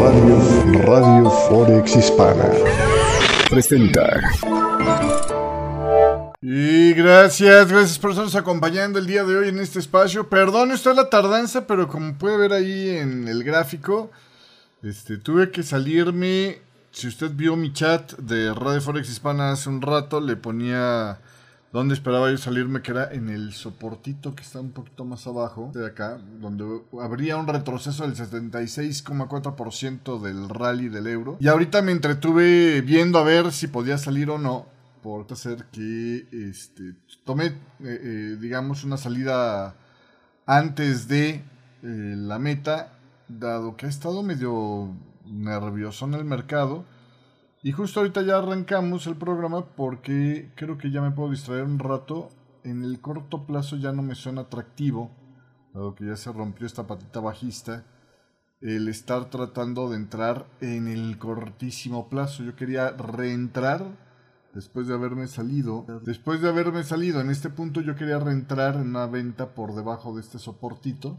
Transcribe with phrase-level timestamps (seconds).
[0.00, 2.50] Radio, Radio Forex Hispana
[3.48, 4.20] presenta.
[6.40, 10.28] Y gracias, gracias por estarnos acompañando el día de hoy en este espacio.
[10.28, 14.10] Perdón, esto es la tardanza, pero como puede ver ahí en el gráfico,
[14.82, 16.58] este, tuve que salirme.
[16.90, 21.18] Si usted vio mi chat de Radio Forex Hispana hace un rato, le ponía
[21.74, 25.72] donde esperaba yo salirme, que era en el soportito que está un poquito más abajo
[25.74, 26.64] de acá, donde
[27.02, 31.36] habría un retroceso del 76,4% del rally del euro.
[31.40, 34.66] Y ahorita me entretuve viendo a ver si podía salir o no,
[35.02, 39.74] por hacer que este, tomé, eh, eh, digamos, una salida
[40.46, 41.42] antes de eh,
[41.82, 42.92] la meta,
[43.26, 44.90] dado que ha estado medio
[45.26, 46.84] nervioso en el mercado.
[47.64, 51.78] Y justo ahorita ya arrancamos el programa porque creo que ya me puedo distraer un
[51.78, 52.28] rato.
[52.62, 55.10] En el corto plazo ya no me suena atractivo,
[55.72, 57.86] dado que ya se rompió esta patita bajista,
[58.60, 62.42] el estar tratando de entrar en el cortísimo plazo.
[62.42, 63.82] Yo quería reentrar
[64.52, 65.86] después de haberme salido.
[66.04, 70.14] Después de haberme salido en este punto yo quería reentrar en una venta por debajo
[70.14, 71.18] de este soportito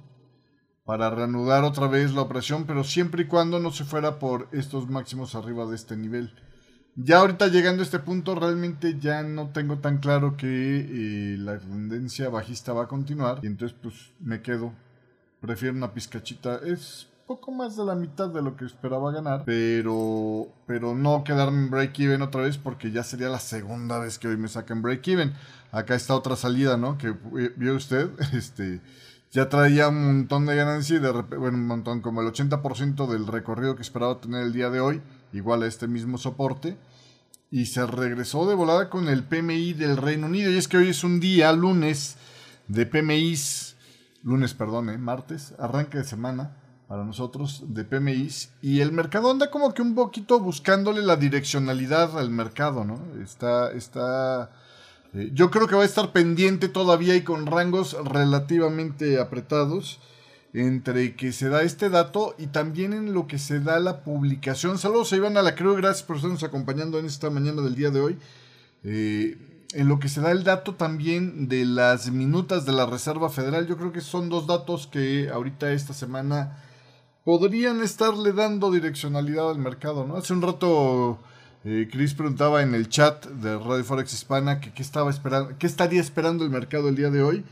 [0.85, 4.87] para reanudar otra vez la operación, pero siempre y cuando no se fuera por estos
[4.87, 6.31] máximos arriba de este nivel.
[6.95, 11.59] Ya ahorita llegando a este punto realmente ya no tengo tan claro que eh, la
[11.59, 14.71] tendencia bajista va a continuar y entonces pues me quedo.
[15.41, 16.61] Prefiero una pizcachita.
[16.63, 21.63] Es poco más de la mitad de lo que esperaba ganar, pero pero no quedarme
[21.63, 24.81] en break even otra vez porque ya sería la segunda vez que hoy me sacan
[24.81, 25.33] break even.
[25.71, 26.97] Acá está otra salida, ¿no?
[26.97, 28.79] Que eh, vio usted, este
[29.35, 33.05] ya traía un montón de ganancia y de repente, bueno, un montón, como el 80%
[33.05, 35.01] del recorrido que esperaba tener el día de hoy,
[35.33, 36.77] igual a este mismo soporte,
[37.51, 40.49] y se regresó de volada con el PMI del Reino Unido.
[40.49, 42.15] Y es que hoy es un día, lunes,
[42.69, 43.75] de PMIs,
[44.23, 46.55] lunes, perdón, eh, martes, arranque de semana
[46.87, 52.17] para nosotros de PMIs, y el mercado anda como que un poquito buscándole la direccionalidad
[52.17, 53.01] al mercado, ¿no?
[53.21, 54.51] Está, está
[55.15, 59.99] eh, yo creo que va a estar pendiente todavía y con rangos relativamente apretados
[60.53, 64.77] entre que se da este dato y también en lo que se da la publicación.
[64.77, 67.91] Saludos a Iván a la Creo, gracias por estarnos acompañando en esta mañana del día
[67.91, 68.17] de hoy.
[68.83, 69.37] Eh,
[69.73, 73.67] en lo que se da el dato también de las minutas de la Reserva Federal,
[73.67, 76.63] yo creo que son dos datos que ahorita esta semana
[77.25, 80.15] podrían estarle dando direccionalidad al mercado, ¿no?
[80.15, 81.19] Hace un rato
[81.65, 85.65] eh, Chris preguntaba en el chat de Radio Forex Hispana que qué estaba esperando, qué
[85.65, 87.43] estaría esperando el mercado el día de hoy.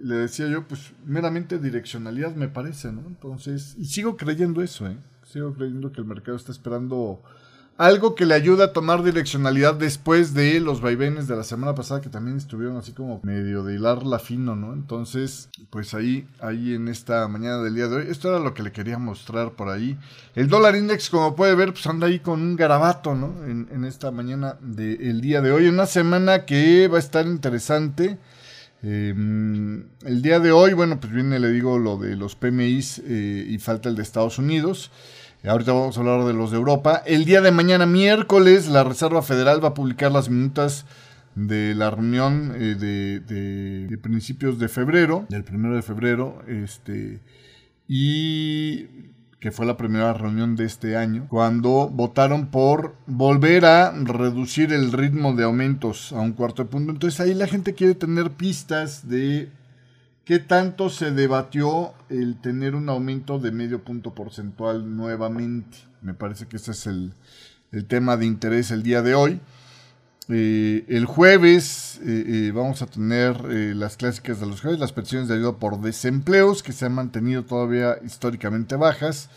[0.00, 3.02] Le decía yo, pues meramente direccionalidad me parece, ¿no?
[3.06, 4.96] Entonces, y sigo creyendo eso, ¿eh?
[5.30, 7.22] Sigo creyendo que el mercado está esperando
[7.76, 12.00] algo que le ayuda a tomar direccionalidad después de los vaivenes de la semana pasada
[12.00, 14.72] que también estuvieron así como medio de hilar la fino, ¿no?
[14.72, 18.62] Entonces, pues ahí, ahí en esta mañana del día de hoy, esto era lo que
[18.62, 19.98] le quería mostrar por ahí.
[20.36, 23.44] El dólar index, como puede ver, pues anda ahí con un garabato, ¿no?
[23.44, 28.18] En, esta mañana del día de hoy, una semana que va a estar interesante.
[28.82, 33.46] Em, el día de hoy, bueno, pues viene, le digo, lo de los PMIs eh,
[33.48, 34.90] y falta el de Estados Unidos.
[35.46, 37.02] Ahorita vamos a hablar de los de Europa.
[37.04, 40.86] El día de mañana, miércoles, la Reserva Federal va a publicar las minutas
[41.34, 47.20] de la reunión eh, de, principios de febrero, del primero de febrero, este,
[47.86, 48.86] y
[49.38, 54.92] que fue la primera reunión de este año, cuando votaron por volver a reducir el
[54.92, 56.90] ritmo de aumentos a un cuarto de punto.
[56.90, 59.50] Entonces ahí la gente quiere tener pistas de
[60.24, 65.76] ¿Qué tanto se debatió el tener un aumento de medio punto porcentual nuevamente?
[66.00, 67.12] Me parece que ese es el,
[67.88, 69.40] tema de interés el día de hoy.
[70.30, 73.44] Eh, el jueves eh, eh, vamos a tener
[73.76, 77.44] las clásicas de los jueves, las pensiones de ayuda por desempleos que se han mantenido
[77.44, 79.28] todavía históricamente bajas.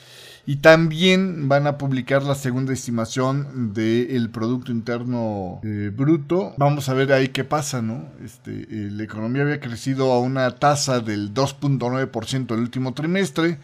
[0.50, 6.54] Y también van a publicar la segunda estimación del Producto Interno eh, Bruto.
[6.56, 8.06] Vamos a ver ahí qué pasa, ¿no?
[8.24, 13.60] Este, eh, la economía había crecido a una tasa del 2.9% el último trimestre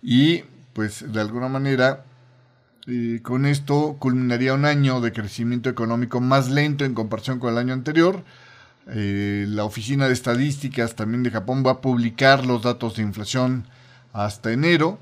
[0.00, 0.44] y
[0.74, 2.04] pues de alguna manera
[2.86, 7.58] eh, con esto culminaría un año de crecimiento económico más lento en comparación con el
[7.58, 8.22] año anterior.
[8.86, 13.66] la Oficina de Estadísticas también de Japón va a publicar los datos de inflación
[14.12, 15.00] hasta enero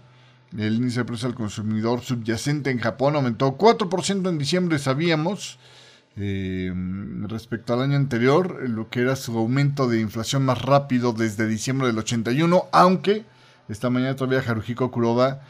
[0.56, 5.58] el índice de precios al consumidor subyacente en Japón aumentó 4% en diciembre, sabíamos,
[6.16, 6.72] eh,
[7.28, 11.86] respecto al año anterior, lo que era su aumento de inflación más rápido desde diciembre
[11.86, 13.24] del 81, aunque
[13.68, 15.42] esta mañana todavía Haruhiko Kuroda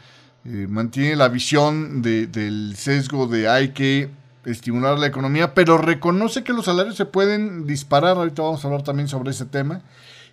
[0.45, 4.09] eh, mantiene la visión del sesgo de hay que
[4.45, 8.83] estimular la economía, pero reconoce que los salarios se pueden disparar, ahorita vamos a hablar
[8.83, 9.81] también sobre ese tema.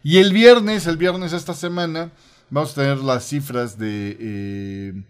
[0.02, 2.10] Y el viernes, el viernes esta semana,
[2.50, 5.02] Vamos a tener las cifras de eh,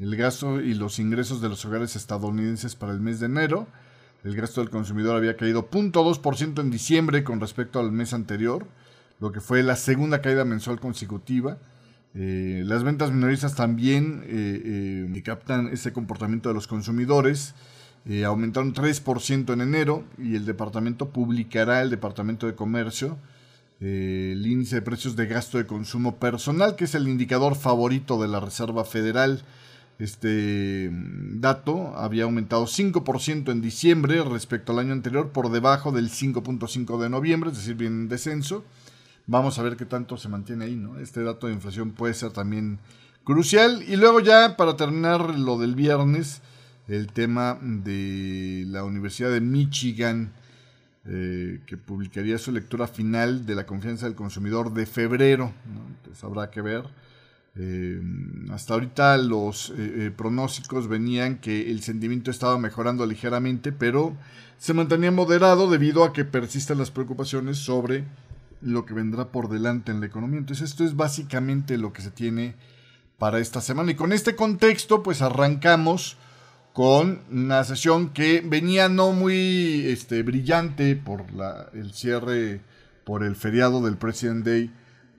[0.00, 3.68] el gasto y los ingresos de los hogares estadounidenses para el mes de enero.
[4.24, 8.66] El gasto del consumidor había caído 0.2% en diciembre con respecto al mes anterior,
[9.20, 11.58] lo que fue la segunda caída mensual consecutiva.
[12.14, 17.54] Eh, las ventas minoristas también eh, eh, captan ese comportamiento de los consumidores.
[18.26, 23.18] aumentaron 3% en enero y el departamento publicará, el Departamento de Comercio,
[23.80, 28.28] el índice de precios de gasto de consumo personal, que es el indicador favorito de
[28.28, 29.42] la Reserva Federal.
[29.98, 36.10] Este mm, dato había aumentado 5% en diciembre respecto al año anterior, por debajo del
[36.10, 38.64] 5.5 de noviembre, es decir, bien en descenso.
[39.26, 40.98] Vamos a ver qué tanto se mantiene ahí, ¿no?
[40.98, 42.78] Este dato de inflación puede ser también
[43.24, 43.82] crucial.
[43.86, 46.42] Y luego ya, para terminar lo del viernes,
[46.88, 50.32] el tema de la Universidad de Michigan,
[51.06, 55.52] eh, que publicaría su lectura final de la confianza del consumidor de febrero.
[55.96, 56.84] Entonces habrá que ver.
[57.56, 58.00] Eh,
[58.50, 64.14] hasta ahorita los eh, pronósticos venían que el sentimiento estaba mejorando ligeramente, pero
[64.58, 68.04] se mantenía moderado debido a que persisten las preocupaciones sobre
[68.60, 70.38] lo que vendrá por delante en la economía.
[70.38, 72.54] Entonces esto es básicamente lo que se tiene
[73.18, 73.92] para esta semana.
[73.92, 76.18] Y con este contexto, pues arrancamos
[76.72, 82.60] con una sesión que venía no muy este, brillante por la, el cierre,
[83.04, 84.70] por el feriado del President Day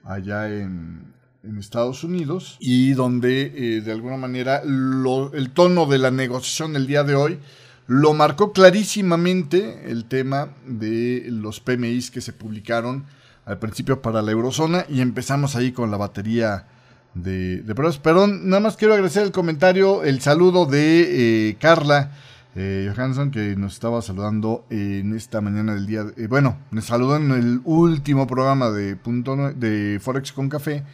[0.04, 1.12] allá en,
[1.44, 6.86] en Estados Unidos y donde eh, de alguna manera el tono de la negociación el
[6.86, 7.38] día de hoy
[7.86, 13.04] lo marcó clarísimamente el tema de los PMIs que se publicaron
[13.44, 16.66] al principio para la eurozona y empezamos ahí con la batería
[17.14, 17.74] de, de.
[17.74, 22.10] Perdón, nada más quiero agradecer el comentario, el saludo de eh, Carla
[22.54, 26.04] eh, Johansson que nos estaba saludando en esta mañana del día.
[26.16, 30.84] Eh, bueno, me saludó en el último programa de, punto de Forex con Café.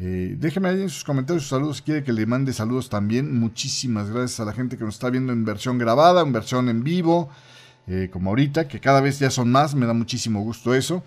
[0.00, 1.76] Eh, déjeme ahí en sus comentarios sus saludos.
[1.76, 3.38] Si quiere que le mande saludos también.
[3.38, 6.82] Muchísimas gracias a la gente que nos está viendo en versión grabada, en versión en
[6.82, 7.30] vivo,
[8.10, 9.76] como ahorita, que cada vez ya son más.
[9.76, 11.04] Me da muchísimo gusto eso.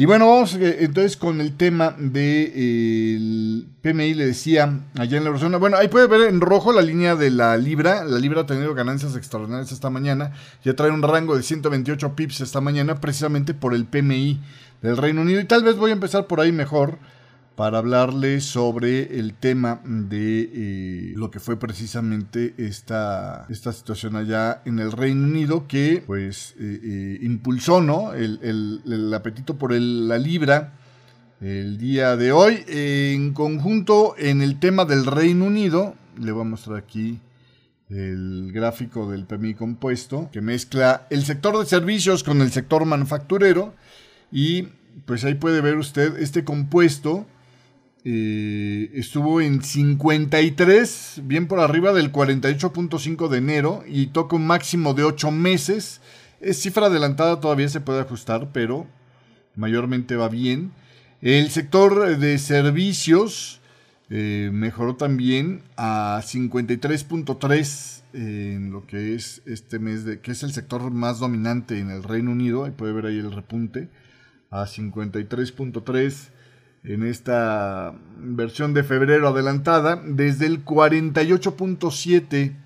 [0.00, 5.24] Y bueno, vamos eh, entonces con el tema del de, PMI, le decía allá en
[5.24, 5.58] la eurozona.
[5.58, 8.04] Bueno, ahí puede ver en rojo la línea de la libra.
[8.04, 10.34] La libra ha tenido ganancias extraordinarias esta mañana.
[10.62, 14.40] Ya trae un rango de 128 pips esta mañana, precisamente por el PMI
[14.82, 15.40] del Reino Unido.
[15.40, 17.00] Y tal vez voy a empezar por ahí mejor
[17.58, 24.62] para hablarle sobre el tema de eh, lo que fue precisamente esta, esta situación allá
[24.64, 28.14] en el Reino Unido que pues eh, eh, impulsó ¿no?
[28.14, 30.74] el, apetito por la libra
[31.40, 32.62] el día de hoy.
[32.68, 37.18] en conjunto en el tema del Reino Unido, le voy a mostrar aquí
[37.90, 43.74] el gráfico del PMI compuesto que mezcla el sector de servicios con el sector manufacturero
[44.30, 44.68] y
[45.06, 47.26] pues ahí puede ver usted este compuesto
[48.10, 54.94] eh, estuvo en 53, bien por arriba del 48.5 de enero y toca un máximo
[54.94, 56.00] de 8 meses.
[56.40, 58.86] Es cifra adelantada, todavía se puede ajustar, pero
[59.56, 60.72] mayormente va bien.
[61.20, 63.60] El sector de servicios
[64.08, 70.90] eh, mejoró también a 53.3 en lo que es este mes, que es el sector
[70.90, 72.64] más dominante en el Reino Unido.
[72.64, 73.90] Ahí puede ver ahí el repunte
[74.50, 76.37] a 53.3
[76.88, 82.56] en esta versión de febrero adelantada desde el 48.7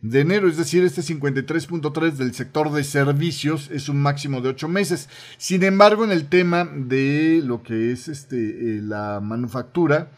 [0.00, 4.68] de enero, es decir, este 53.3 del sector de servicios es un máximo de 8
[4.68, 5.08] meses.
[5.36, 10.10] Sin embargo, en el tema de lo que es este, eh, la manufactura,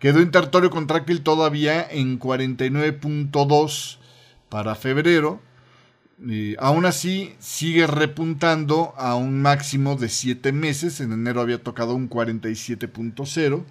[0.00, 3.98] quedó en territorio contractil todavía en 49.2
[4.48, 5.40] para febrero
[6.58, 11.00] aún así, sigue repuntando a un máximo de 7 meses.
[11.00, 13.64] En enero había tocado un 47.0.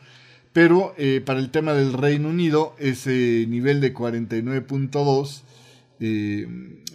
[0.53, 5.41] Pero eh, para el tema del Reino Unido, ese nivel de 49.2,
[5.99, 6.47] eh,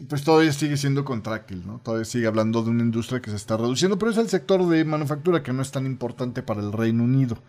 [0.09, 1.81] pues todavía sigue siendo contractil, ¿no?
[1.81, 4.85] Todavía sigue hablando de una industria que se está reduciendo, pero es el sector de
[4.85, 7.43] manufactura que no es tan importante para el Reino Unido.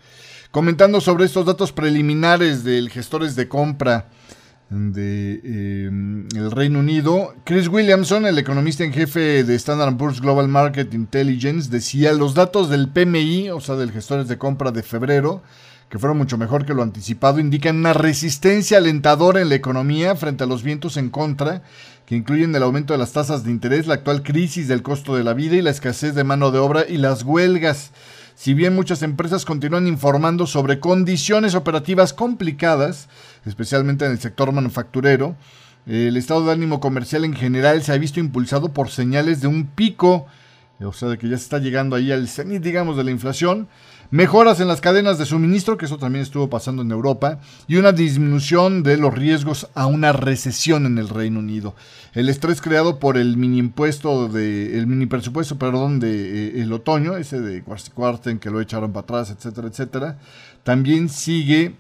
[0.50, 4.10] Comentando sobre estos datos preliminares del gestores de compra
[4.70, 5.42] de
[5.88, 7.34] em, el Reino Unido.
[7.44, 12.70] Chris Williamson, el economista en jefe de Standard Poor's Global Market Intelligence, decía los datos
[12.70, 15.42] del PMI, o sea, del gestores de compra de febrero,
[15.90, 20.44] que fueron mucho mejor que lo anticipado, indican una resistencia alentadora en la economía frente
[20.44, 21.64] a los vientos en contra,
[22.06, 25.24] que incluyen el aumento de las tasas de interés, la actual crisis del costo de
[25.24, 27.92] la vida y la escasez de mano de obra y las huelgas.
[28.36, 33.10] Si bien muchas empresas continúan informando sobre condiciones operativas complicadas,
[33.50, 35.36] especialmente en el sector manufacturero,
[35.86, 39.66] el estado de ánimo comercial en general se ha visto impulsado por señales de un
[39.66, 40.28] pico,
[40.80, 43.68] o sea, de que ya se está llegando ahí al cenit, digamos, de la inflación.
[44.12, 47.92] mejoras en las cadenas de suministro, que eso también estuvo pasando en Europa, y una
[47.92, 51.76] disminución de los riesgos a una recesión en el Reino Unido.
[52.14, 56.74] El estrés creado por el mini impuesto de, el mini presupuesto, perdón, de eh, el
[56.74, 57.64] otoño, ese de
[57.94, 60.18] Quarten que lo echaron para atrás, etcétera, etcétera,
[60.64, 61.76] también sigue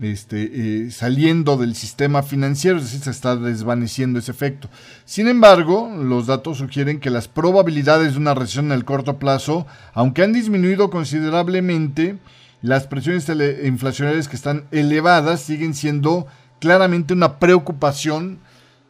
[0.00, 4.68] este, eh, saliendo del sistema financiero, es decir, se está desvaneciendo ese efecto.
[5.04, 9.66] Sin embargo, los datos sugieren que las probabilidades de una recesión en el corto plazo,
[9.92, 12.18] aunque han disminuido considerablemente,
[12.62, 13.28] las presiones
[13.64, 16.26] inflacionarias que están elevadas siguen siendo
[16.60, 18.38] claramente una preocupación,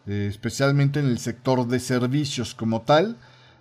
[0.07, 3.17] eh, especialmente en el sector de servicios como tal.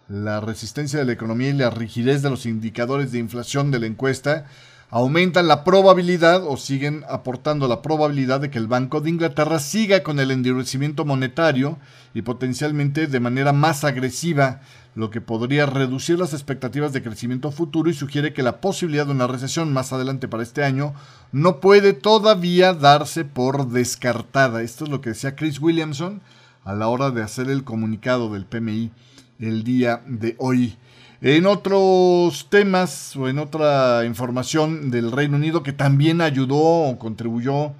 [0.07, 3.85] La resistencia de la economía y la rigidez de los indicadores de inflación de la
[3.85, 4.47] encuesta
[4.91, 10.01] aumentan la probabilidad o siguen aportando la probabilidad de que el Banco de Inglaterra siga
[10.01, 11.77] con el endurecimiento monetario
[12.13, 14.61] y potencialmente de manera más agresiva,
[14.95, 19.11] lo que podría reducir las expectativas de crecimiento futuro y sugiere que la posibilidad de
[19.11, 20.95] una recesión más adelante para este año
[21.31, 24.63] no puede todavía darse por descartada.
[24.63, 26.21] Esto es lo que decía Chris Williamson
[26.63, 28.91] a la hora de hacer el comunicado del PMI
[29.39, 30.77] el día de hoy.
[31.21, 37.73] En otros temas o en otra información del Reino Unido que también ayudó o contribuyó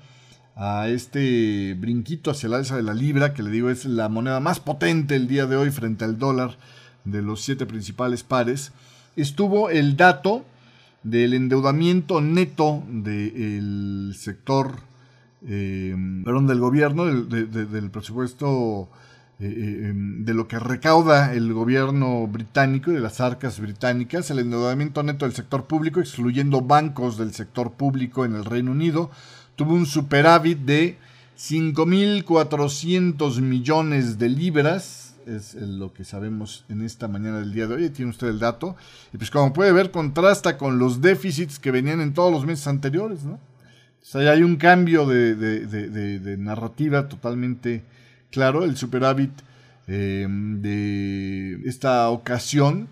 [0.58, 4.42] a este brinquito hacia el alza de la libra, que le digo es la moneda
[4.42, 6.58] más potente el día de hoy frente al dólar
[7.06, 8.74] de los siete principales pares,
[9.16, 10.44] estuvo el dato
[11.04, 14.82] del endeudamiento neto del sector,
[15.48, 18.90] eh, perdón, del gobierno, del presupuesto
[19.42, 24.30] eh, eh, em, de lo que recauda el gobierno británico y de las arcas británicas,
[24.30, 29.12] el endeudamiento neto del sector público, excluyendo bancos del sector público en el Reino Unido,
[29.56, 30.98] tuvo un superávit de
[31.38, 37.90] 5.400 millones de libras, es lo que sabemos en esta mañana del día de hoy,
[37.92, 38.76] tiene usted el dato,
[39.14, 42.68] y pues como puede ver, contrasta con los déficits que venían en todos los meses
[42.68, 43.36] anteriores, ¿no?
[43.36, 47.86] O sea, hay un cambio de, de narrativa totalmente
[48.32, 49.32] claro, el superávit
[49.88, 52.90] em, de esta ocasión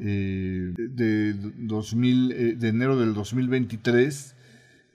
[0.00, 4.36] eh, de, 2000, eh, de enero del 2023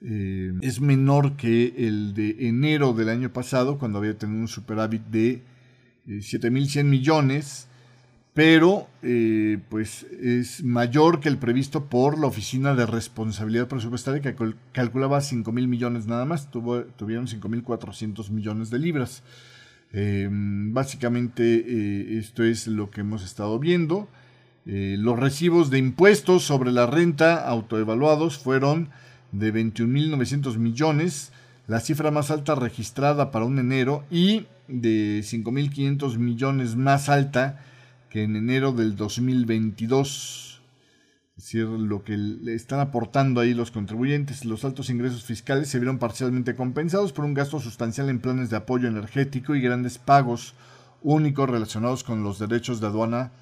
[0.00, 5.02] eh, es menor que el de enero del año pasado, cuando había tenido un superávit
[5.06, 5.42] de
[6.06, 7.68] 7.100 millones,
[8.32, 8.88] pero
[9.68, 14.34] pues es mayor que el previsto por la Oficina de Responsabilidad Presupuestaria, que
[14.72, 19.22] calculaba 5.000 millones nada más, tuvo, tuvieron 5.400 millones de libras.
[19.96, 24.08] Eh, básicamente eh, esto es lo que hemos estado viendo.
[24.66, 28.88] Eh, los recibos de impuestos sobre la renta autoevaluados fueron
[29.30, 31.32] de 21.900 millones,
[31.68, 37.60] la cifra más alta registrada para un enero y de 5.500 millones más alta
[38.10, 40.53] que en enero del 2022
[41.36, 45.80] es decir, lo que le están aportando ahí los contribuyentes, los altos ingresos fiscales se
[45.80, 50.54] vieron parcialmente compensados por un gasto sustancial en planes de apoyo energético y grandes pagos
[51.02, 53.32] únicos relacionados con los derechos de aduana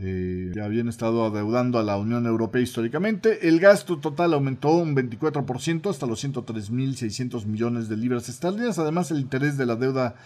[0.00, 3.46] eh, que habían estado adeudando a la Unión Europea históricamente.
[3.46, 8.80] El gasto total aumentó un 24% hasta los 103.600 millones de libras esterlinas.
[8.80, 10.16] Además, el interés de la deuda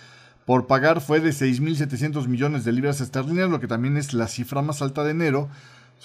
[0.47, 4.63] por pagar fue de 6.700 millones de libras esterlinas, lo que también es la cifra
[4.63, 5.51] más alta de enero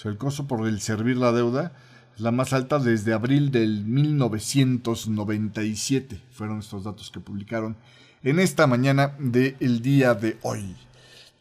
[0.04, 1.72] el costo por el servir la deuda
[2.14, 6.20] es la más alta desde abril del 1997.
[6.32, 7.76] Fueron estos datos que publicaron
[8.22, 10.76] en esta mañana del día de hoy.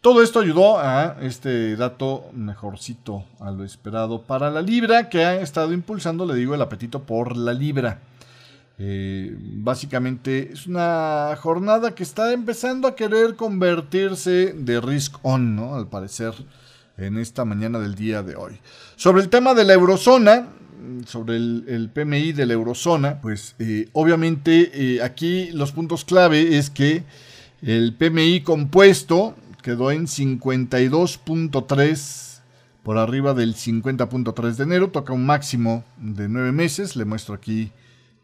[0.02, 5.42] Todo esto ayudó a este dato mejorcito a lo esperado para la libra, que ha
[5.42, 8.00] estado impulsando, le digo, el apetito por la libra.
[8.78, 15.76] Eh, básicamente es una jornada que está empezando a querer convertirse de risk on, ¿no?
[15.76, 16.34] Al parecer
[17.00, 18.60] en esta mañana del día de hoy.
[18.96, 20.48] Sobre el tema de la eurozona,
[21.06, 26.70] sobre el, PMI de la eurozona, pues eh, obviamente eh, aquí los puntos clave es
[26.70, 27.04] que
[27.62, 32.42] el PMI compuesto quedó en 52.3
[32.84, 37.72] por arriba del 50.3 de enero, toca un máximo de nueve meses, le muestro aquí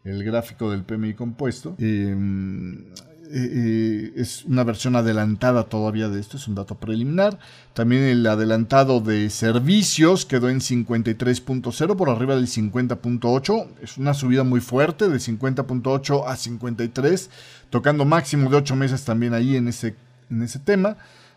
[0.04, 1.74] el gráfico del PMI compuesto.
[1.78, 2.84] Em,
[3.30, 7.38] eh, es una versión adelantada todavía de esto, es un dato preliminar.
[7.74, 13.66] También el adelantado de servicios quedó en 53.0 por arriba del 50.8.
[13.82, 17.30] Es una subida muy fuerte de 50.8 a 53,
[17.70, 19.94] tocando máximo de 8 meses también ahí en ese,
[20.30, 20.96] en ese tema.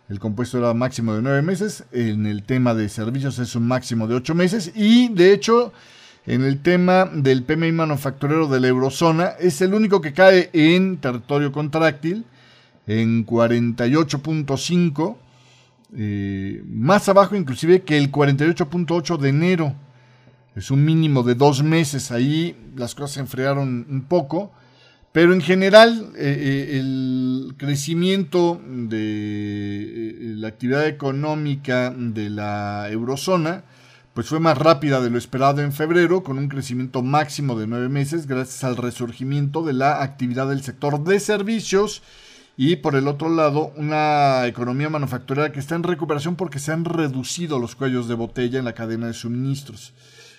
[0.09, 1.83] El compuesto era máximo de 9 meses.
[1.91, 4.71] En el tema de servicios es un máximo de 8 meses.
[4.75, 5.71] Y de hecho
[6.25, 10.97] en el tema del PMI manufacturero de la eurozona, es el único que cae en
[10.97, 12.25] territorio contráctil,
[12.87, 15.17] en 48.5,
[15.95, 19.75] eh, más abajo inclusive que el 48.8 de enero.
[20.55, 22.11] es un mínimo de dos meses.
[22.11, 24.51] Ahí las cosas se enfriaron un poco.
[25.11, 33.63] Pero en general, eh, eh, el crecimiento de la actividad económica de la eurozona
[34.19, 37.87] pues fue más rápida de lo esperado en febrero, con un crecimiento máximo de nueve
[37.87, 42.01] meses, gracias al resurgimiento de la actividad del sector de servicios
[42.57, 46.83] y por el otro lado una economía manufacturera que está en recuperación porque se han
[46.83, 49.93] reducido los cuellos de botella en la cadena de suministros.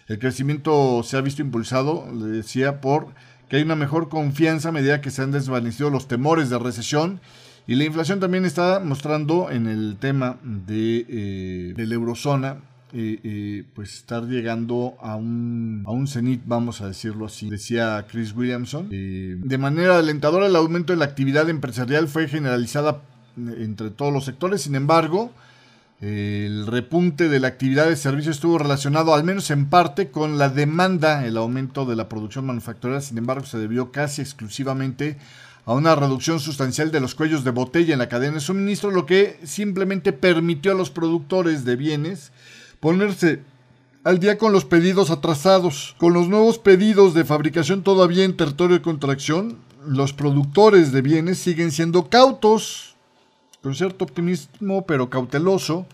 [0.08, 3.14] El crecimiento se ha visto impulsado, le decía, por
[3.48, 7.22] que hay una mejor confianza a medida que se han desvanecido los temores de recesión
[7.66, 12.58] y la inflación también está mostrando en el tema de, eh, la eurozona
[12.92, 18.06] eh, eh, pues estar llegando a un, a un cenit, vamos a decirlo así, decía
[18.10, 18.88] Chris Williamson.
[18.90, 23.02] de manera alentadora, el aumento de la actividad empresarial fue generalizada
[23.36, 25.32] entre todos los sectores, sin embargo,
[26.00, 30.48] el repunte de la actividad de servicio estuvo relacionado, al menos en parte, con la
[30.48, 33.02] demanda, el aumento de la producción manufacturera.
[33.02, 35.18] Sin embargo, se debió casi exclusivamente
[35.66, 39.04] a una reducción sustancial de los cuellos de botella en la cadena de suministro, lo
[39.04, 42.32] que simplemente permitió a los productores de bienes
[42.80, 43.42] ponerse
[44.02, 45.94] al día con los pedidos atrasados.
[45.98, 51.38] Con los nuevos pedidos de fabricación todavía en territorio de contracción, los productores de bienes
[51.38, 52.96] siguen siendo cautos
[53.62, 55.86] con cierto optimismo pero cauteloso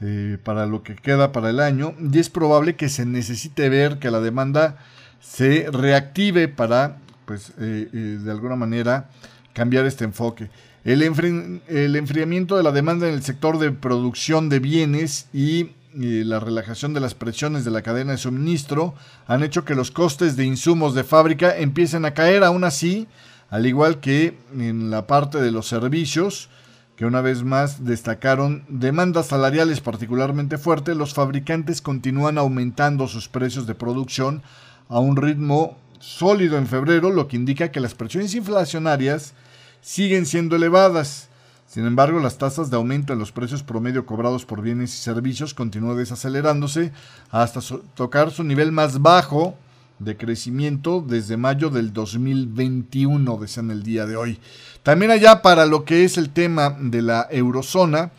[0.00, 3.98] eh, para lo que queda para el año y es probable que se necesite ver
[3.98, 4.78] que la demanda
[5.20, 9.08] se reactive para pues eh, eh, de alguna manera
[9.52, 10.50] cambiar este enfoque.
[10.84, 16.40] El, el, enfriamiento de la demanda en el sector de producción de bienes y la
[16.40, 18.94] relajación de las presiones de la cadena de suministro
[19.26, 22.44] han hecho que los costes de insumos de fábrica empiecen a caer.
[22.44, 23.06] Aún así,
[23.50, 26.48] al igual que en la parte de los servicios,
[26.96, 33.66] que una vez más destacaron demandas salariales particularmente fuertes, los fabricantes continúan aumentando sus precios
[33.66, 34.42] de producción
[34.88, 39.34] a un ritmo sólido en febrero, lo que indica que las presiones inflacionarias
[39.80, 41.28] siguen siendo elevadas.
[41.74, 45.54] Sin embargo, las tasas de aumento en los precios promedio cobrados por bienes y servicios
[45.54, 46.92] continúan desacelerándose
[47.32, 47.58] hasta
[47.96, 49.56] tocar su nivel más bajo
[49.98, 54.38] de crecimiento desde mayo del 2021, decían el día de hoy.
[54.84, 58.12] También allá para lo que es el tema de la eurozona,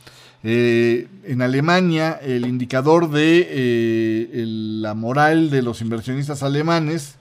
[0.43, 7.15] eh, en Alemania el indicador de eh, la moral de los inversionistas alemanes,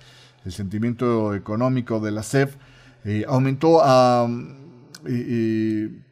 [0.44, 2.56] el sentimiento económico de la CEF,
[3.04, 4.26] eh, aumentó a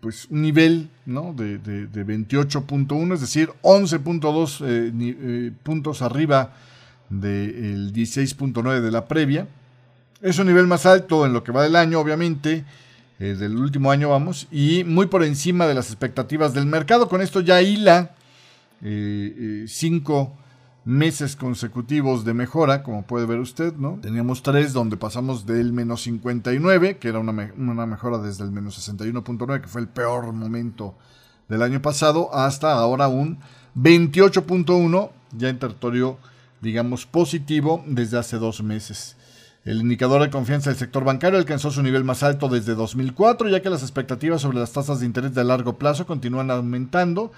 [0.00, 1.33] pues un nivel ¿no?
[1.35, 6.52] de, de, de 28.1, es decir, 11.2 puntos arriba
[7.20, 9.46] del 16.9 de la previa.
[10.20, 12.64] Es un nivel más alto en lo que va del año, obviamente,
[13.18, 17.09] eh, del último año vamos, y muy por encima de las expectativas del mercado.
[17.09, 18.14] Con esto ya hila
[18.83, 20.37] eh, eh, cinco
[20.85, 23.99] meses consecutivos de mejora, como puede ver usted, ¿no?
[24.03, 28.79] Teníamos tres donde pasamos del menos 59, que era una, una mejora desde el menos
[28.79, 30.95] 61.9, que fue el peor momento
[31.49, 33.38] del año pasado, hasta ahora un
[33.77, 36.18] 28.1 ya en territorio
[36.62, 39.16] digamos, positivo desde hace dos meses.
[39.64, 43.61] El indicador de confianza del sector bancario alcanzó su nivel más alto desde 2004, ya
[43.61, 47.33] que las expectativas sobre las tasas de interés de largo plazo continúan aumentando.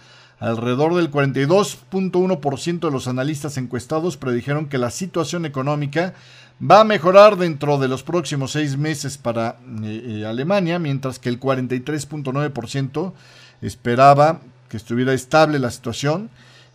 [0.45, 6.13] Alrededor del 42.1% de los analistas encuestados predijeron que la situación económica
[6.61, 11.31] va a mejorar dentro de los próximos seis meses para eh, eh, Alemania, mientras que
[11.31, 13.15] el 43.9%
[13.63, 16.29] esperaba que estuviera estable la situación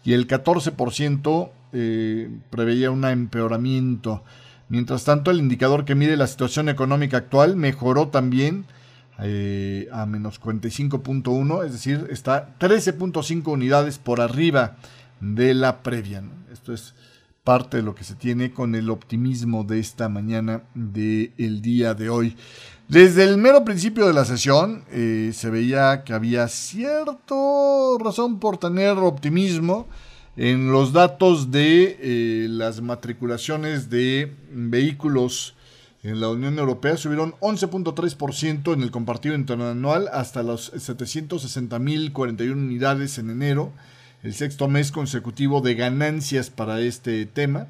[0.04, 4.24] y el 14% eh, preveía un empeoramiento.
[4.70, 8.66] Mientras tanto, el indicador que mide la situación económica actual mejoró también
[9.22, 14.78] eh, a menos 45.1, es decir, está 13.5 unidades por arriba
[15.20, 16.24] de la previa.
[16.52, 16.94] Esto es
[17.44, 22.10] parte de lo que se tiene con el optimismo de esta mañana del día de
[22.10, 22.38] hoy.
[22.88, 27.36] Desde el mero principio de la sesión eh, se veía que había cierta
[28.00, 29.88] razón por tener optimismo
[30.38, 35.56] en los datos de eh, las matriculaciones de vehículos
[36.04, 43.30] en la Unión Europea subieron 11.3% en el compartido interanual hasta los 760.041 unidades en
[43.30, 43.74] enero,
[44.24, 47.68] el sexto mes consecutivo de ganancias para este tema.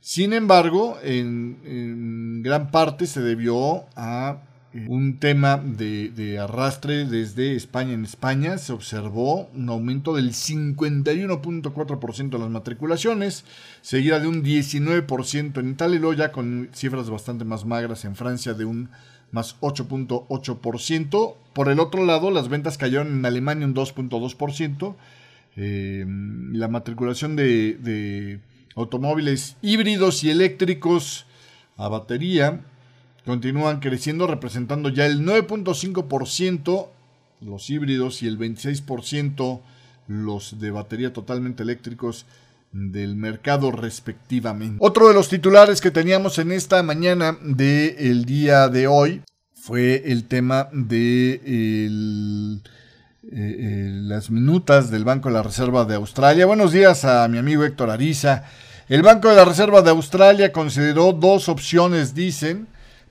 [0.00, 4.42] Sin embargo, en gran parte se debió a
[4.86, 7.92] un tema de, arrastre desde España.
[7.92, 13.44] En España se observó un aumento del 51.4% de las matriculaciones,
[13.82, 18.14] seguida de un 19% en Italia y luego ya con cifras bastante más magras en
[18.16, 18.90] Francia de un
[19.30, 21.34] más 8.8%.
[21.52, 24.94] Por el otro lado, las ventas cayeron en Alemania un 2.2%.
[25.56, 26.06] Eh,
[26.52, 28.40] la matriculación de
[28.76, 31.26] automóviles híbridos y eléctricos
[31.76, 32.60] a batería
[33.28, 36.88] continúan creciendo, representando ya el 9.5%
[37.42, 39.60] los híbridos y el 26%
[40.06, 42.24] los de batería totalmente eléctricos
[42.72, 44.78] del mercado respectivamente.
[44.80, 49.20] Otro de los titulares que teníamos en esta mañana del día de hoy
[49.52, 52.60] fue el tema de eh,
[53.30, 56.46] eh, las minutas del Banco de la Reserva de Australia.
[56.46, 58.44] Buenos días a mi amigo Héctor Ariza.
[58.88, 62.68] El Banco de la Reserva de Australia consideró dos opciones, dicen,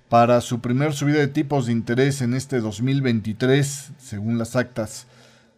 [0.09, 5.07] para su primer subida de tipos de interés en este 2023, según las actas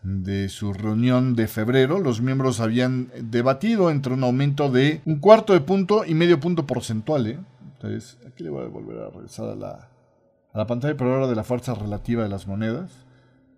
[0.02, 2.00] de su reunión de febrero.
[2.00, 6.66] Los miembros habían debatido entre un aumento de un cuarto de punto y medio punto
[6.66, 7.28] porcentual.
[7.28, 7.40] ¿eh?
[7.74, 11.44] Entonces, aquí le voy a volver a regresar a la, pantalla, pero ahora de la
[11.44, 12.92] fuerza relativa de las monedas,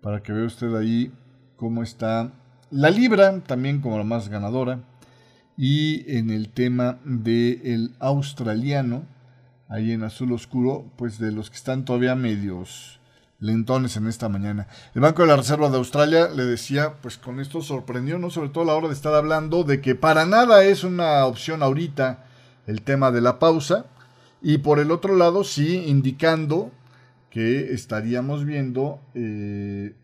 [0.00, 1.10] para que vea usted ahí
[1.56, 2.32] cómo está
[2.70, 4.80] la libra, también como la más ganadora,
[5.56, 9.04] y en el tema del australiano,
[9.72, 13.00] ahí en azul oscuro, pues de los que están todavía medios
[13.40, 14.68] lentones en esta mañana.
[14.94, 18.30] El Banco de la Reserva de Australia le decía, pues con esto sorprendió, ¿no?
[18.30, 21.62] Sobre todo a la hora de estar hablando de que para nada es una opción
[21.62, 22.24] ahorita
[22.66, 23.86] el tema de la pausa.
[24.42, 26.70] Y por el otro lado, sí, indicando
[27.30, 29.94] que estaríamos viendo eh,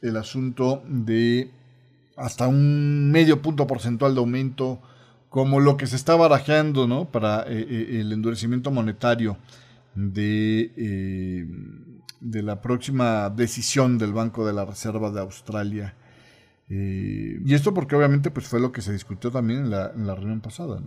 [0.00, 1.50] el asunto de
[2.16, 4.80] hasta un medio punto porcentual de aumento,
[5.30, 7.10] como lo que se está barajeando ¿no?
[7.10, 9.38] para eh, eh, el endurecimiento monetario
[9.94, 11.46] de,
[12.20, 15.94] de, la próxima decisión del Banco de la Reserva de Australia.
[16.68, 20.14] y esto porque obviamente pues, fue lo que se discutió también en la, en la
[20.14, 20.80] reunión pasada.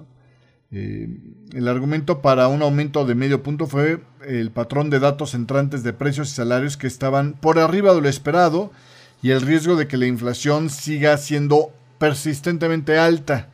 [0.76, 1.08] Eh,
[1.54, 5.94] el argumento para un aumento de medio punto fue el patrón de datos entrantes de
[5.94, 8.72] precios y salarios que estaban por arriba de lo esperado
[9.22, 13.53] y el riesgo de que la inflación siga siendo persistentemente alta.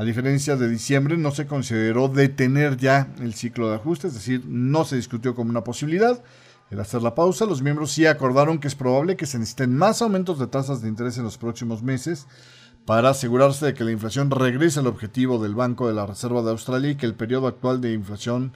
[0.00, 4.42] A diferencia de diciembre, no se consideró detener ya el ciclo de ajuste, es decir,
[4.46, 6.24] no se discutió como una posibilidad.
[6.70, 10.00] El hacer la pausa, los miembros sí acordaron que es probable que se necesiten más
[10.00, 12.26] aumentos de tasas de interés en los próximos meses
[12.86, 16.52] para asegurarse de que la inflación regrese al objetivo del Banco de la Reserva de
[16.52, 18.54] Australia y que el periodo actual de inflación,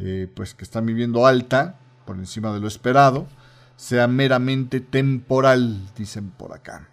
[0.00, 3.28] eh, pues que están viviendo alta, por encima de lo esperado,
[3.76, 6.88] sea meramente temporal, dicen por acá.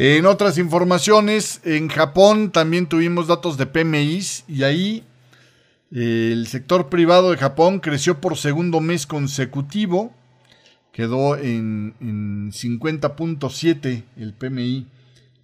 [0.00, 5.02] En otras informaciones, en Japón también tuvimos datos de PMIs y ahí
[5.90, 10.14] eh, el sector privado de Japón creció por segundo mes consecutivo,
[10.92, 14.86] quedó en, en 50.7 el PMI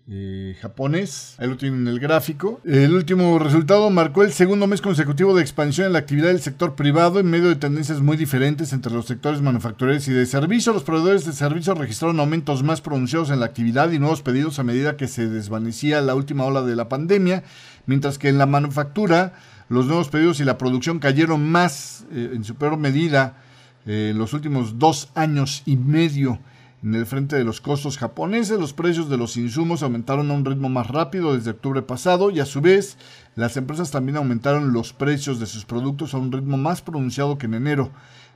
[0.07, 1.35] eh, japonés.
[1.38, 2.61] Ahí lo tienen en el gráfico.
[2.64, 6.75] El último resultado marcó el segundo mes consecutivo de expansión en la actividad del sector
[6.75, 10.75] privado en medio de tendencias muy diferentes entre los sectores manufactureros y de servicio.
[10.75, 14.64] Los proveedores de servicios registraron aumentos más pronunciados en la actividad y nuevos pedidos a
[14.64, 17.43] medida que se desvanecía la última ola de la pandemia,
[17.87, 19.33] mientras que en la manufactura
[19.71, 23.38] los nuevos pedidos y la producción cayeron más eh, en su peor medida
[23.87, 26.38] eh, en los últimos dos años y medio.
[26.85, 30.44] En el frente de los costos japoneses, los precios de los insumos aumentaron a un
[30.44, 32.99] ritmo más rápido desde octubre pasado y a su vez
[33.37, 37.47] las empresas también aumentaron los precios de sus productos a un ritmo más pronunciado que
[37.47, 37.90] en enero.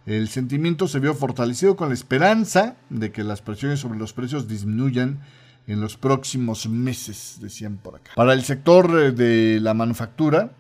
[0.07, 4.49] El sentimiento se vio fortalecido con la esperanza de que las presiones sobre los precios
[4.49, 5.21] disminuyan
[5.67, 8.13] en los próximos meses, decían por acá.
[8.17, 10.53] Para el sector eh, de la manufactura,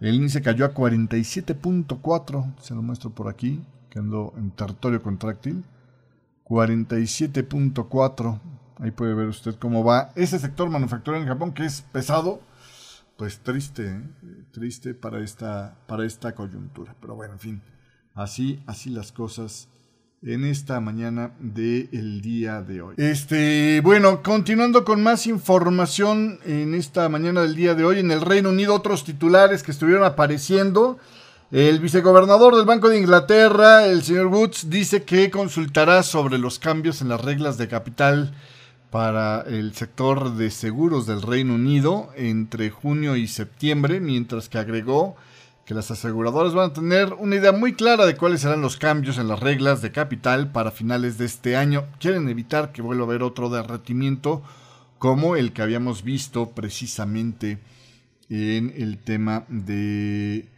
[0.00, 5.62] el índice cayó a 47.4, se lo muestro por aquí, que ando en territorio contráctil.
[6.52, 8.40] 47.4.
[8.78, 12.42] Ahí puede ver usted cómo va ese sector manufacturero en Japón, que es pesado.
[13.16, 14.02] Pues triste, ¿eh?
[14.52, 16.94] triste para esta, para esta coyuntura.
[17.00, 17.62] Pero bueno, en fin,
[18.14, 19.70] así, así las cosas
[20.22, 22.96] en esta mañana del día de hoy.
[22.98, 28.20] Este, bueno, continuando con más información en esta mañana del día de hoy, en el
[28.20, 30.98] Reino Unido, otros titulares que estuvieron apareciendo.
[31.52, 37.02] El vicegobernador del Banco de Inglaterra, el señor Woods, dice que consultará sobre los cambios
[37.02, 38.32] en las reglas de capital
[38.90, 45.14] para el sector de seguros del Reino Unido entre junio y septiembre, mientras que agregó
[45.66, 49.18] que las aseguradoras van a tener una idea muy clara de cuáles serán los cambios
[49.18, 51.84] en las reglas de capital para finales de este año.
[52.00, 54.42] Quieren evitar que vuelva a haber otro derretimiento
[54.98, 57.58] como el que habíamos visto precisamente
[58.30, 60.48] en el tema de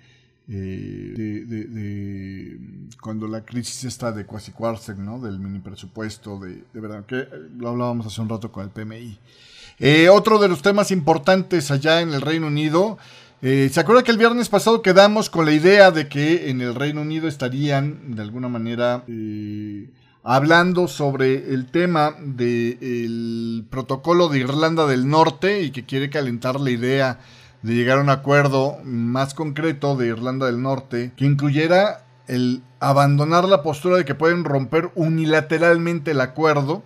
[0.47, 2.59] eh, de,
[3.01, 4.53] cuando la crisis está de quasi
[4.99, 5.19] ¿no?
[5.19, 7.27] Del mini presupuesto, de, verdad, que
[7.57, 9.19] lo hablábamos hace un rato con el PMI.
[9.79, 12.99] Eh, otro de los temas importantes allá en el Reino Unido,
[13.41, 16.75] eh, ¿se acuerda que el viernes pasado quedamos con la idea de que en el
[16.75, 19.05] Reino Unido estarían, de alguna manera,
[20.23, 26.71] hablando sobre el tema del protocolo de Irlanda del Norte y que quiere calentar la
[26.71, 27.21] idea
[27.65, 33.47] de llegar a un acuerdo más concreto de Irlanda del Norte que incluyera el abandonar
[33.47, 36.83] la postura de que pueden romper unilateralmente el acuerdo.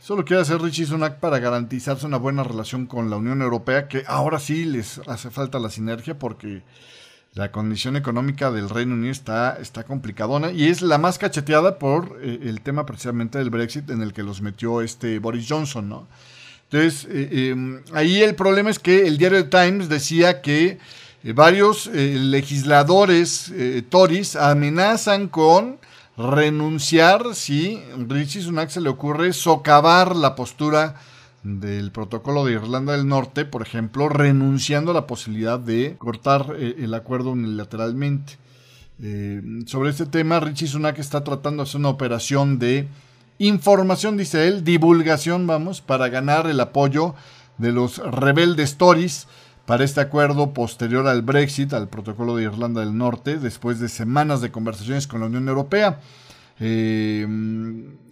[0.00, 3.88] Eso lo quiere hacer Richie Sunak para garantizarse una buena relación con la Unión Europea,
[3.88, 6.62] que ahora sí les hace falta la sinergia porque
[7.34, 12.18] la condición económica del Reino Unido está, está complicadona y es la más cacheteada por
[12.22, 16.08] eh, el tema precisamente del Brexit en el que los metió este Boris Johnson, ¿no?
[16.72, 20.78] Entonces, eh, em, ahí el problema es que el diario Times decía que
[21.22, 23.52] eh, varios legisladores
[23.90, 25.78] Tories amenazan con
[26.16, 30.96] renunciar si Richie Sunak se le ocurre socavar la postura
[31.42, 36.76] del protocolo de Irlanda del Norte, por ejemplo, renunciando a la posibilidad de cortar eh,
[36.78, 38.34] el acuerdo unilateralmente.
[39.02, 42.86] Eh, sobre este tema, Richie Sunak está tratando de hacer una operación de
[43.38, 47.14] información, dice él, divulgación, vamos, para ganar el apoyo
[47.58, 49.26] de los rebeldes Tories
[49.66, 54.40] para este acuerdo posterior al Brexit, al protocolo de Irlanda del Norte, después de semanas
[54.40, 56.00] de conversaciones con la Unión Europea.
[56.60, 57.26] Eh,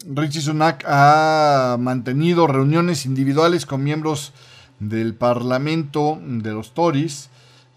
[0.06, 4.32] Richie Sunak ha mantenido reuniones individuales con miembros
[4.78, 7.30] del Parlamento de los Tories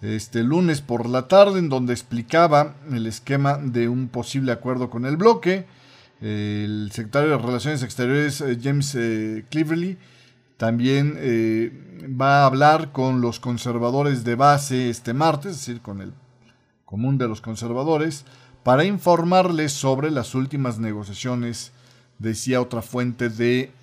[0.04, 5.06] este lunes por la tarde, en donde explicaba el esquema de un posible acuerdo con
[5.06, 5.66] el bloque.
[6.24, 9.98] El secretario de Relaciones Exteriores, eh, James eh, Cleverly,
[10.56, 16.00] también eh, va a hablar con los conservadores de base este martes, es decir, con
[16.00, 16.14] el
[16.86, 18.24] común de los conservadores,
[18.64, 21.74] para informarles sobre las últimas negociaciones,
[22.20, 23.74] decía otra fuente de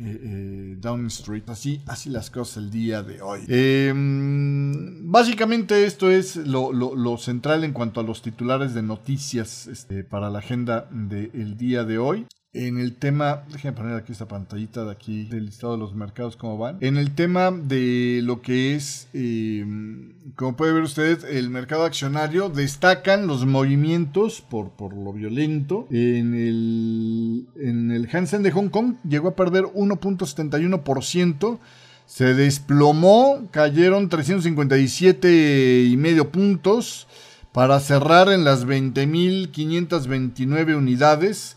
[0.00, 1.44] eh, eh, Downing Street.
[1.46, 3.40] Así, así las cosas el día de hoy.
[3.48, 10.30] Em, básicamente esto es lo, central en cuanto a los titulares de noticias este, para
[10.30, 14.92] la agenda del día de hoy en el tema, déjenme poner aquí esta pantallita de
[14.92, 16.78] aquí del listado de los mercados, cómo van.
[16.80, 22.48] En el tema de lo que es, em, como puede ver usted, el mercado accionario,
[22.48, 25.86] destacan los movimientos por, por lo violento.
[25.90, 31.58] En el, en el Hansen de Hong Kong llegó a perder 1.71%.
[32.06, 37.08] Se desplomó, cayeron 357 y medio puntos
[37.52, 41.56] para cerrar en las 20.529 unidades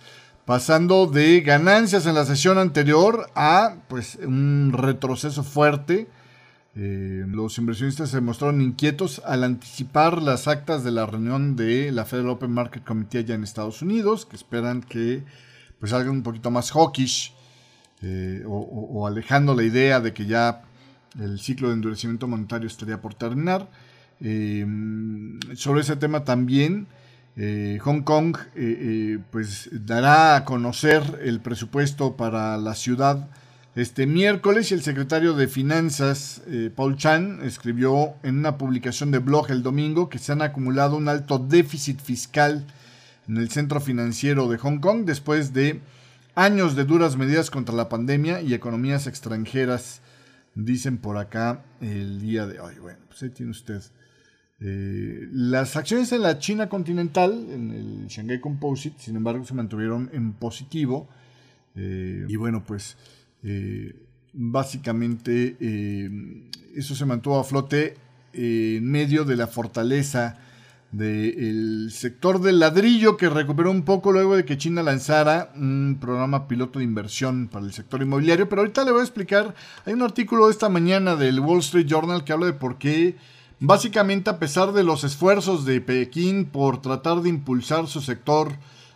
[0.50, 6.08] pasando de ganancias en la sesión anterior a pues un retroceso fuerte.
[6.76, 12.04] Eh, los inversionistas se mostraron inquietos al anticipar las actas de la reunión de la
[12.04, 15.24] Federal Open Market Committee allá en Estados Unidos, que esperan que
[15.80, 17.32] pues salgan un poquito más hawkish
[18.02, 20.64] eh, o, alejando la idea de que ya
[21.20, 23.70] el ciclo de endurecimiento monetario estaría por terminar.
[24.20, 24.66] Eh,
[25.54, 26.88] sobre ese tema también
[27.42, 33.30] eh, Hong Kong eh, eh, pues dará a conocer el presupuesto para la ciudad
[33.76, 36.42] este miércoles y el secretario de Finanzas,
[36.76, 41.08] Paul Chan, escribió en una publicación de blog el domingo que se han acumulado un
[41.08, 42.66] alto déficit fiscal
[43.30, 45.80] en el centro financiero de Hong Kong después de
[46.36, 50.02] años de duras medidas contra la pandemia y economías extranjeras,
[50.56, 52.80] dicen por acá el día de hoy.
[52.80, 53.82] Bueno, pues ahí tiene usted
[54.62, 60.10] eh, las acciones en la China continental, en el Shanghai Composite, sin embargo, se mantuvieron
[60.12, 61.08] en positivo.
[61.76, 62.98] Eh, y bueno, pues
[63.44, 63.96] eh,
[64.34, 65.56] básicamente
[66.76, 67.96] eso se mantuvo a flote
[68.34, 70.40] en medio de la fortaleza
[70.92, 76.48] del sector del ladrillo que recuperó un poco luego de que China lanzara un programa
[76.48, 78.50] piloto de inversión para el sector inmobiliario.
[78.50, 82.24] Pero ahorita le voy a explicar, hay un artículo esta mañana del Wall Street Journal
[82.24, 83.16] que habla de por qué
[83.62, 88.54] Básicamente, a pesar de los esfuerzos de Pekín por tratar de impulsar su sector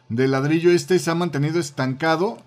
[0.08, 2.38] de ladrillo, este se ha mantenido estancado.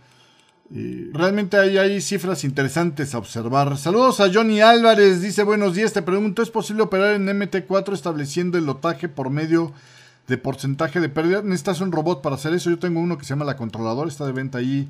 [0.74, 3.76] Eh, realmente ahí hay cifras interesantes a observar.
[3.76, 8.56] Saludos a Johnny Álvarez, dice buenos días, te pregunto, ¿es posible operar en MT4 estableciendo
[8.56, 9.72] el lotaje por medio
[10.26, 11.42] de porcentaje de pérdida?
[11.42, 14.24] Necesitas un robot para hacer eso, yo tengo uno que se llama la controladora, está
[14.24, 14.88] de venta ahí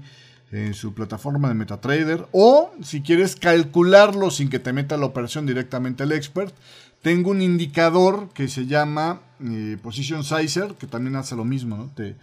[0.52, 2.26] en su plataforma de MetaTrader.
[2.32, 6.54] O si quieres calcularlo sin que te meta la operación directamente el expert,
[7.06, 11.76] tengo un indicador que se llama eh, Position Sizer, que también hace lo mismo.
[11.76, 11.86] ¿no?
[11.94, 12.16] Te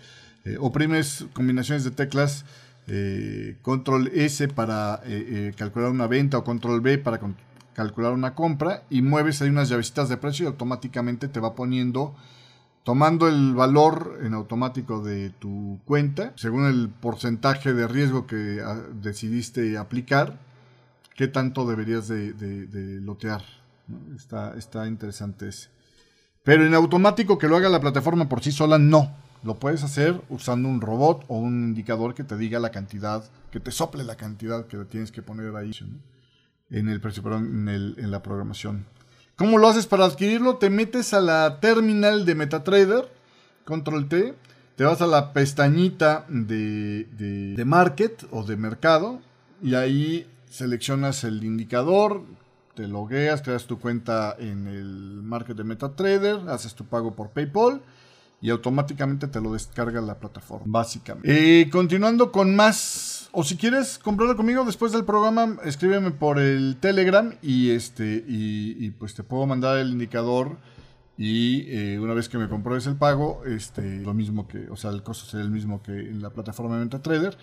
[0.43, 2.43] eh, oprimes combinaciones de teclas,
[2.87, 5.01] eh, control S para
[5.55, 7.21] calcular una venta o control B para
[7.73, 12.13] calcular una compra y mueves ahí unas llavecitas de precio y automáticamente te va poniendo,
[12.83, 18.81] tomando el valor en automático de tu cuenta, según el porcentaje de riesgo que ah,
[19.01, 20.41] decidiste aplicar,
[21.15, 23.62] qué tanto deberías de lotear.
[24.15, 25.69] Está, está interesante ese.
[26.43, 29.15] Pero en automático que lo haga la plataforma por sí sola, no.
[29.43, 33.59] Lo puedes hacer usando un robot o un indicador que te diga la cantidad, que
[33.59, 35.71] te sople la cantidad que tienes que poner ahí
[36.69, 37.67] en, el, en,
[37.97, 38.85] en la programación.
[39.35, 40.57] ¿Cómo lo haces para adquirirlo?
[40.57, 43.09] Te metes a la terminal de MetaTrader,
[43.65, 44.35] control T,
[44.75, 47.05] te vas a la pestañita de,
[47.55, 49.21] de, market o de mercado
[49.61, 52.23] y ahí seleccionas el indicador,
[52.73, 57.81] te logueas, creas tu cuenta en el market de MetaTrader, haces tu pago por PayPal
[58.41, 61.69] y automáticamente te lo descarga la plataforma, básicamente.
[61.71, 67.33] Continuando con más, o si quieres comprarlo conmigo después del programa, escríbeme por el Telegram
[67.41, 70.57] y este y, pues te puedo mandar el indicador
[71.17, 74.89] y eh, una vez que me compruebes el pago, este, lo mismo que, o sea,
[74.89, 77.37] el costo sería el mismo que en la plataforma de MetaTrader,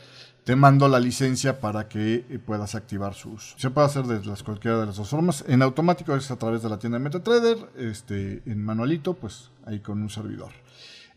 [0.44, 3.54] te mando la licencia para que eh, puedas activar su uso.
[3.58, 5.44] Se puede hacer de las, cualquiera de las dos formas.
[5.46, 9.80] En automático es a través de la tienda de MetaTrader, este, en manualito, pues ahí
[9.80, 10.50] con un servidor.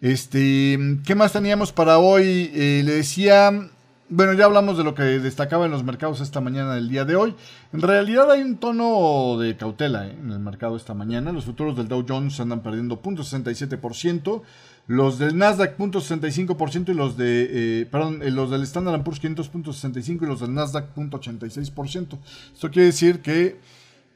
[0.01, 2.51] Este, ¿qué más teníamos para hoy?
[2.53, 3.69] Eh, le decía,
[4.09, 7.15] bueno, ya hablamos de lo que destacaba en los mercados esta mañana del día de
[7.15, 7.35] hoy.
[7.71, 11.31] En realidad hay un tono de cautela eh, en el mercado esta mañana.
[11.31, 14.41] Los futuros del Dow Jones andan perdiendo 0.67%,
[14.87, 20.25] los del Nasdaq 0.65% y los de, eh, perdón, los del Standard Poor's 500.65 y
[20.25, 22.17] los del Nasdaq 0.86%.
[22.53, 23.59] Esto quiere decir que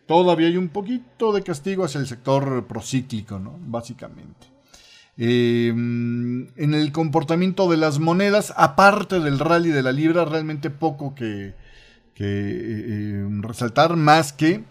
[0.07, 3.57] todavía hay un poquito de castigo hacia el sector procíclico, ¿no?
[3.65, 4.47] Básicamente.
[5.17, 11.15] Em, en el comportamiento de las monedas, aparte del rally de la libra, realmente poco
[11.15, 11.55] que,
[12.19, 14.63] eh, em, resaltar, más que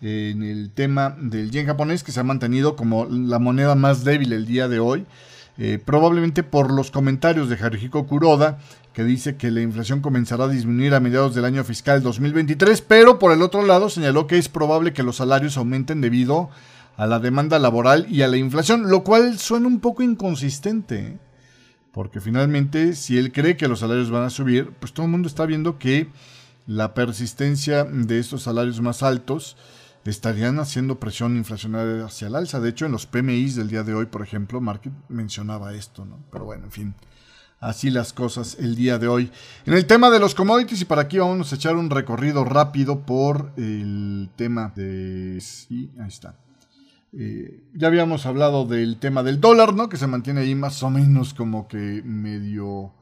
[0.00, 4.32] en el tema del yen japonés, que se ha mantenido como la moneda más débil
[4.32, 5.06] el día de hoy,
[5.58, 8.58] eh, probablemente por los comentarios de Haruhiko Kuroda,
[8.92, 13.18] que dice que la inflación comenzará a disminuir a mediados del año fiscal 2023, pero
[13.18, 16.50] por el otro lado señaló que es probable que los salarios aumenten debido
[16.96, 20.98] a la demanda laboral y a la inflación, lo cual suena un poco inconsistente.
[20.98, 21.18] ¿eh?
[21.92, 25.28] Porque finalmente, si él cree que los salarios van a subir, pues todo el mundo
[25.28, 26.08] está viendo que
[26.66, 29.56] la persistencia de estos salarios más altos
[30.10, 32.60] estarían haciendo presión inflacionaria hacia el alza.
[32.60, 36.18] De hecho, en los PMIs del día de hoy, por ejemplo, Market mencionaba esto, ¿no?
[36.30, 36.94] Pero bueno, en fin.
[37.60, 39.30] Así las cosas el día de hoy.
[39.66, 43.06] En el tema de los commodities, y para aquí vamos a echar un recorrido rápido
[43.06, 45.40] por el tema de...
[45.40, 46.36] Sí, ahí está.
[47.12, 49.88] Eh, ya habíamos hablado del tema del dólar, ¿no?
[49.88, 52.94] Que se mantiene ahí más o menos como que medio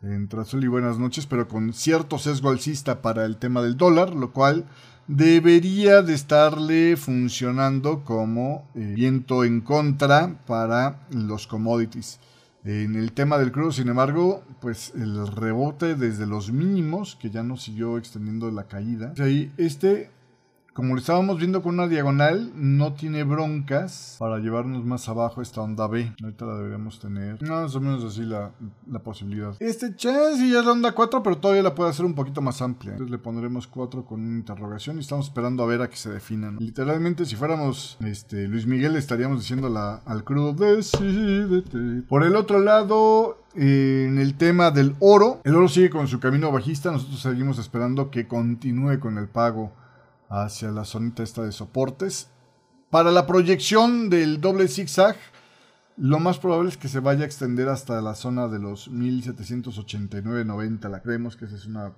[0.00, 4.32] entre y buenas noches, pero con cierto sesgo alcista para el tema del dólar, lo
[4.32, 4.66] cual
[5.08, 12.20] debería de estarle funcionando como eh, viento en contra para los commodities.
[12.64, 17.42] En el tema del crudo, sin embargo, pues el rebote desde los mínimos, que ya
[17.42, 19.14] no siguió extendiendo la caída.
[19.56, 20.10] Este
[20.78, 25.60] como lo estábamos viendo con una diagonal, no tiene broncas para llevarnos más abajo esta
[25.60, 26.14] onda B.
[26.22, 27.42] Ahorita la deberíamos tener.
[27.42, 28.52] Más o menos así la,
[29.02, 29.56] posibilidad.
[29.58, 32.62] Este chance ya es la onda 4, pero todavía la puede hacer un poquito más
[32.62, 32.92] amplia.
[32.92, 36.10] Entonces le pondremos 4 con una interrogación y estamos esperando a ver a que se
[36.10, 36.58] definan.
[36.60, 42.02] Literalmente, si fuéramos este, Luis Miguel, estaríamos diciendo al crudo, decidete.
[42.08, 46.52] Por el otro lado, en el tema del oro, el oro sigue con su camino
[46.52, 46.92] bajista.
[46.92, 49.72] Nosotros seguimos esperando que continúe con el pago
[50.28, 52.28] hacia la zonita esta de soportes.
[52.90, 55.16] Para la proyección del doble zigzag,
[55.96, 60.88] lo más probable es que se vaya a extender hasta la zona de los 1789.90.
[60.88, 61.92] La creemos que esa es una,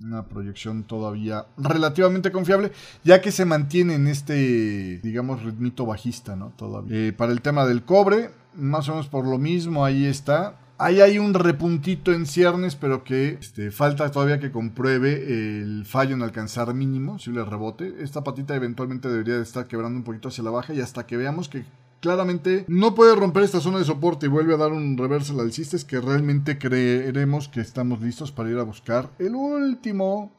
[0.00, 2.72] una proyección todavía relativamente confiable,
[3.04, 6.52] ya que se mantiene en este, digamos, ritmito bajista, ¿no?
[6.56, 6.96] Todavía.
[6.96, 10.56] Eh, para el tema del cobre, más o menos por lo mismo, ahí está.
[10.80, 16.14] Ahí hay un repuntito en ciernes, pero que este, falta todavía que compruebe el fallo
[16.14, 17.96] en alcanzar mínimo, si le rebote.
[18.00, 21.16] Esta patita eventualmente debería de estar quebrando un poquito hacia la baja y hasta que
[21.16, 21.64] veamos que
[22.00, 25.74] claramente no puede romper esta zona de soporte y vuelve a dar un reversal alcista,
[25.74, 30.32] es que realmente creeremos que estamos listos para ir a buscar el último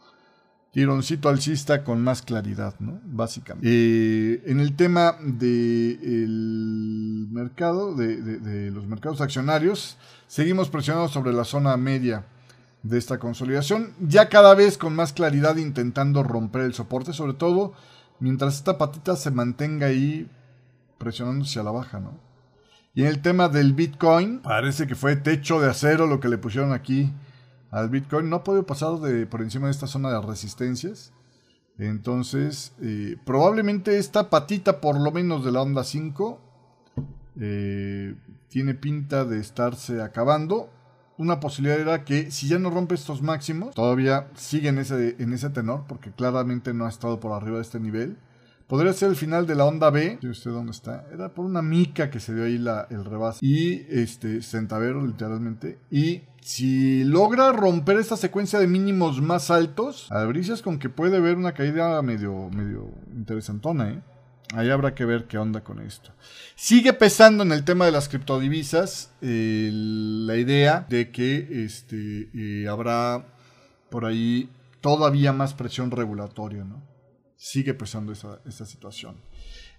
[0.72, 3.02] tironcito alcista con más claridad, ¿no?
[3.04, 3.68] Básicamente.
[3.70, 9.98] Eh, en el tema del mercado, de los mercados accionarios,
[10.30, 12.24] Seguimos presionando sobre la zona media
[12.84, 17.74] de esta consolidación, ya cada vez con más claridad intentando romper el soporte, sobre todo
[18.20, 20.30] mientras esta patita se mantenga ahí
[21.00, 22.14] presionándose a la baja, ¿no?
[22.94, 26.38] Y en el tema del Bitcoin, parece que fue techo de acero lo que le
[26.38, 27.12] pusieron aquí
[27.72, 28.30] al Bitcoin.
[28.30, 31.12] No ha podido pasar de, por encima de esta zona de resistencias.
[31.80, 36.49] Entonces, eh, probablemente esta patita, por lo menos de la onda 5,
[37.40, 38.16] eh,
[38.50, 40.70] tiene pinta de estarse acabando.
[41.18, 45.34] Una posibilidad era que si ya no rompe estos máximos, todavía sigue en ese, en
[45.34, 48.18] ese tenor, porque claramente no ha estado por arriba de este nivel.
[48.68, 50.20] Podría ser el final de la onda B.
[50.30, 51.08] usted dónde está?
[51.12, 53.40] Era por una mica que se dio ahí el rebase.
[53.42, 55.80] Y este, centavero, literalmente.
[55.90, 61.36] Y si logra romper esta secuencia de mínimos más altos, albricias con que puede haber
[61.36, 64.02] una caída medio, medio interesantona, ¿eh?
[64.54, 66.12] Ahí habrá que ver qué onda con esto.
[66.56, 73.26] Sigue pesando en el tema de las criptodivisas la idea de que este, eh, habrá
[73.90, 74.50] por ahí
[74.82, 76.82] todavía más presión regulatoria, ¿no?
[77.36, 79.16] Sigue pesando esa, esa situación.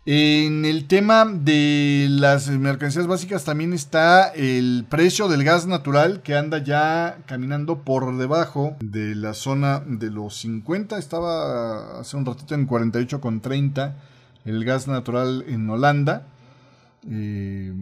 [0.07, 6.35] En el tema de las mercancías básicas también está el precio del gas natural que
[6.35, 10.97] anda ya caminando por debajo de la zona de los 50.
[10.97, 13.95] Estaba hace un ratito en 48,30
[14.45, 16.26] el gas natural en Holanda.
[17.09, 17.72] Eh,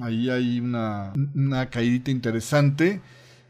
[0.00, 3.00] ahí hay una, una caídita interesante.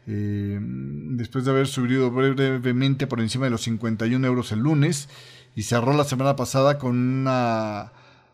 [0.07, 5.09] Eh, después de haber subido brevemente por encima de los 51 euros el lunes
[5.55, 7.91] y cerró la semana pasada con una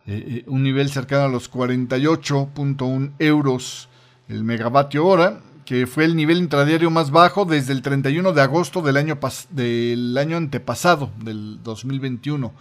[0.08, 3.90] eh, eh, un nivel cercano a los 48.1 euros
[4.30, 8.82] el megavatio hora, que fue el nivel intradiario más bajo desde el 31 de agosto
[8.82, 9.20] del año,
[9.50, 12.54] del año antepasado, del 2021.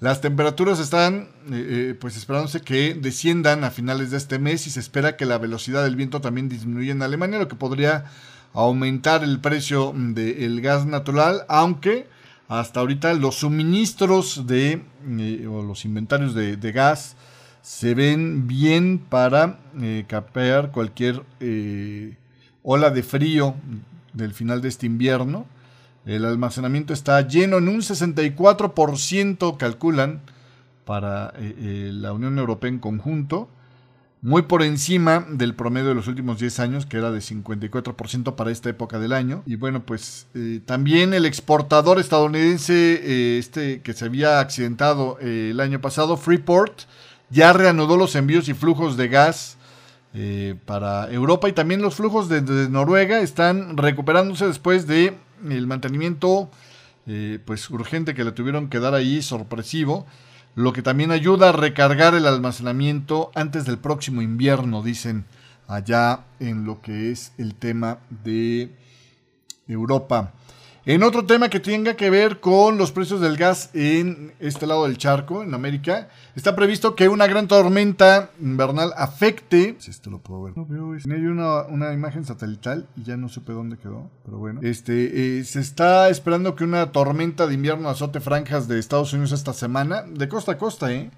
[0.00, 4.80] Las temperaturas están eh, pues esperándose que desciendan a finales de este mes y se
[4.80, 8.04] espera que la velocidad del viento también disminuya en Alemania, lo que podría
[8.52, 12.06] aumentar el precio del gas natural, aunque
[12.48, 17.16] hasta ahorita los suministros de eh, o los inventarios de, gas
[17.60, 22.16] se ven bien para eh, capear cualquier eh,
[22.62, 23.54] ola de frío
[24.14, 25.46] del final de este invierno.
[26.08, 30.20] El almacenamiento está lleno en un 64%, calculan,
[30.84, 33.48] para la Unión Europea en conjunto
[34.20, 38.50] muy por encima del promedio de los últimos 10 años, que era de 54% para
[38.50, 39.42] esta época del año.
[39.46, 45.50] Y bueno, pues eh, también el exportador estadounidense, eh, este que se había accidentado eh,
[45.52, 46.82] el año pasado, Freeport,
[47.30, 49.56] ya reanudó los envíos y flujos de gas
[50.64, 55.16] para Europa y también los flujos de, Noruega están recuperándose después de
[55.48, 56.50] el mantenimiento
[57.44, 60.06] pues urgente que le tuvieron que dar ahí, sorpresivo
[60.58, 65.24] lo que también ayuda a recargar el almacenamiento antes del próximo invierno, dicen
[65.68, 68.74] allá en lo que es el tema de
[69.68, 70.32] Europa.
[70.88, 74.84] En otro tema que tenga que ver con los precios del gas en este lado
[74.84, 79.76] del charco, en América, está previsto que una gran tormenta invernal afecte.
[79.80, 80.56] Si esto lo puedo ver.
[80.56, 80.96] No veo.
[81.02, 84.60] Tenía una, una, imagen satelital y ya no supe dónde quedó, pero bueno.
[84.62, 89.32] Este, eh, se está esperando que una tormenta de invierno azote franjas de Estados Unidos
[89.32, 91.10] esta semana, de costa a costa, ¿eh?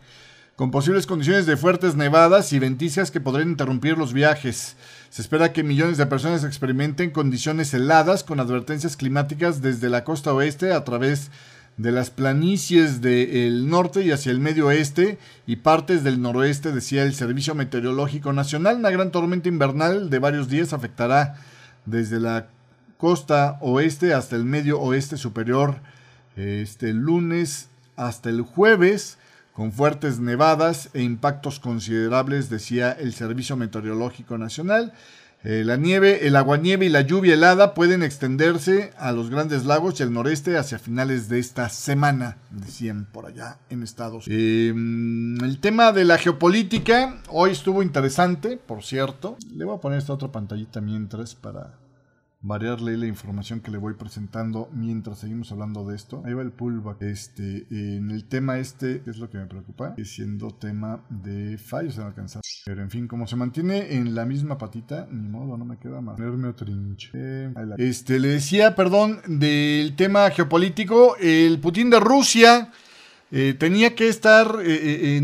[0.57, 4.77] Con posibles condiciones de fuertes nevadas y ventiscas que podrían interrumpir los viajes.
[5.11, 10.33] Se espera que millones de personas experimenten condiciones heladas con advertencias climáticas desde la costa
[10.33, 11.33] oeste a través
[11.77, 17.03] de las planicies del norte y hacia el medio oeste y partes del noroeste, decía
[17.03, 18.77] el Servicio Meteorológico Nacional.
[18.77, 21.35] Una gran tormenta invernal de varios días afectará
[21.87, 22.47] desde la
[22.97, 25.81] costa oeste hasta el medio oeste superior
[26.37, 29.19] este lunes hasta el jueves
[29.61, 34.95] con fuertes nevadas e impactos considerables, decía el Servicio Meteorológico Nacional.
[35.45, 40.01] Eh, la nieve, el aguanieve y la lluvia helada pueden extenderse a los grandes lagos
[40.01, 44.71] y al noreste hacia finales de esta semana, decían por allá en Estados Unidos.
[44.71, 49.37] Em, el tema de la geopolítica hoy estuvo interesante, por cierto.
[49.55, 51.75] Le voy a poner esta otra pantallita mientras para
[52.43, 56.23] variarle la información que le voy presentando mientras seguimos hablando de esto.
[56.25, 57.03] Ahí va el pullback.
[57.03, 61.99] Este, en el tema este, es lo que me preocupa, es siendo tema de fallos
[61.99, 62.43] en alcanzar.
[62.65, 66.01] Pero en fin, como se mantiene en la misma patita, ni modo, no me queda
[66.01, 66.17] más.
[66.17, 66.67] Ponerme otro
[67.79, 72.71] Este, le decía, perdón, del tema geopolítico, el Putin de Rusia
[73.31, 75.17] eh, tenía que estar eh, eh,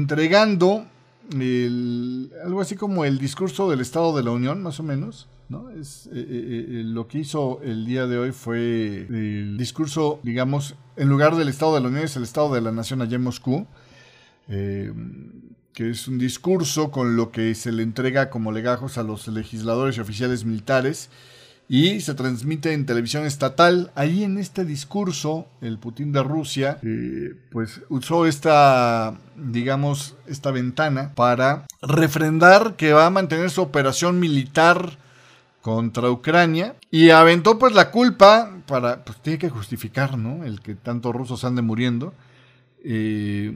[1.30, 5.70] entregando algo así como el discurso del Estado de la Unión, más o menos ¿no?
[5.70, 10.74] Es, eh, eh, eh, lo que hizo el día de hoy fue el discurso, digamos,
[10.96, 13.22] en lugar del Estado de la Unión, es el Estado de la Nación allá en
[13.22, 13.66] Moscú,
[14.48, 19.96] que es un discurso con lo que se le entrega como legajos a los legisladores
[19.96, 21.10] y oficiales militares
[21.68, 23.90] y se transmite en televisión estatal.
[23.94, 26.78] Ahí en este discurso, el Putin de Rusia,
[27.50, 34.98] pues usó esta, digamos, esta ventana para refrendar que va a mantener su operación militar
[35.60, 40.44] contra Ucrania y aventó pues la culpa para, pues tiene que justificar, ¿no?
[40.44, 42.14] El que tantos rusos ande muriendo.
[42.84, 43.52] Eh,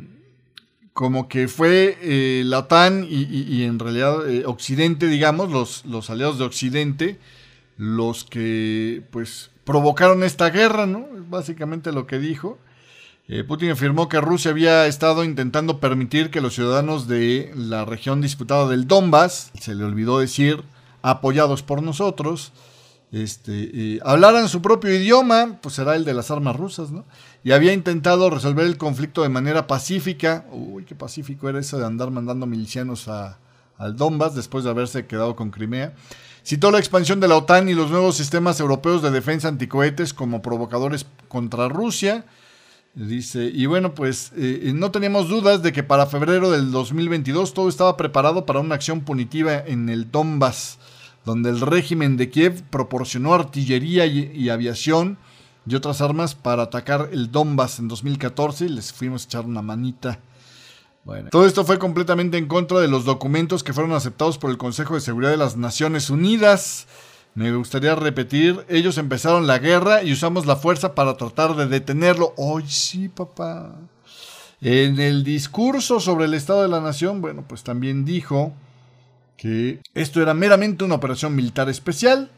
[0.92, 6.38] como que fue eh, la OTAN y, en realidad eh, Occidente, digamos, los, los aliados
[6.38, 7.18] de Occidente,
[7.81, 11.07] los que pues provocaron esta guerra, ¿no?
[11.16, 12.59] Es básicamente lo que dijo.
[13.49, 18.68] Putin afirmó que Rusia había estado intentando permitir que los ciudadanos de la región disputada
[18.68, 20.62] del Donbass, se le olvidó decir,
[21.01, 22.53] apoyados por nosotros,
[23.12, 27.07] este, hablaran su propio idioma, pues será el de las armas rusas, ¿no?
[27.45, 30.45] Y había intentado resolver el conflicto de manera pacífica.
[30.53, 33.39] Uy, qué pacífico era eso de andar mandando milicianos a,
[33.78, 35.95] al Donbass después de haberse quedado con Crimea.
[36.51, 40.42] Citó la expansión de la OTAN y los nuevos sistemas europeos de defensa anticohetes como
[40.42, 42.24] provocadores contra Rusia.
[42.92, 47.68] Dice, y bueno, pues eh, no teníamos dudas de que para febrero del 2022 todo
[47.68, 50.78] estaba preparado para una acción punitiva en el Donbass
[51.24, 55.18] donde el régimen de Kiev proporcionó artillería y, aviación
[55.68, 59.62] y otras armas para atacar el Donbass en 2014 y les fuimos a echar una
[59.62, 60.18] manita.
[61.30, 64.94] Todo esto fue completamente en contra de los documentos que fueron aceptados por el Consejo
[64.94, 66.86] de Seguridad de las Naciones Unidas.
[67.34, 72.34] Me gustaría repetir, ellos empezaron la guerra y usamos la fuerza para tratar de detenerlo.
[72.36, 73.74] ¡Ay, sí, papá!
[74.61, 78.53] En el discurso sobre el Estado de la Nación, bueno, pues también dijo
[79.36, 82.30] que esto era meramente una operación militar especial.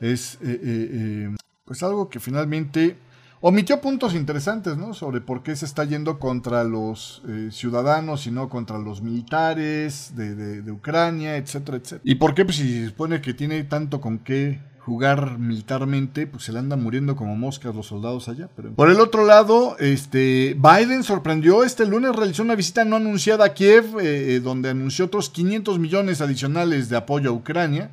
[0.00, 2.96] Es eh, eh, eh, pues algo que finalmente
[3.40, 4.94] omitió puntos interesantes, ¿no?
[4.94, 10.34] Sobre por qué se está yendo contra los ciudadanos y no contra los militares de,
[10.62, 12.02] de, Ucrania, etcétera, etcétera.
[12.04, 16.44] Y por qué, pues si se supone que tiene tanto con qué jugar militarmente, pues
[16.44, 18.48] se le andan muriendo como moscas los soldados allá.
[18.56, 18.72] Pero...
[18.72, 23.54] Por el otro lado, este, Biden sorprendió este lunes, realizó una visita no anunciada a
[23.54, 27.90] Kiev, eh, eh, donde anunció otros 500 millones adicionales de apoyo a Ucrania.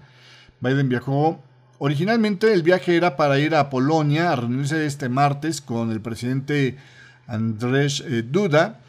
[0.61, 1.39] Biden viajó,
[1.79, 6.77] originalmente el viaje era para ir a Polonia a reunirse este martes con el presidente
[7.27, 8.81] Andrzej eh, Duda.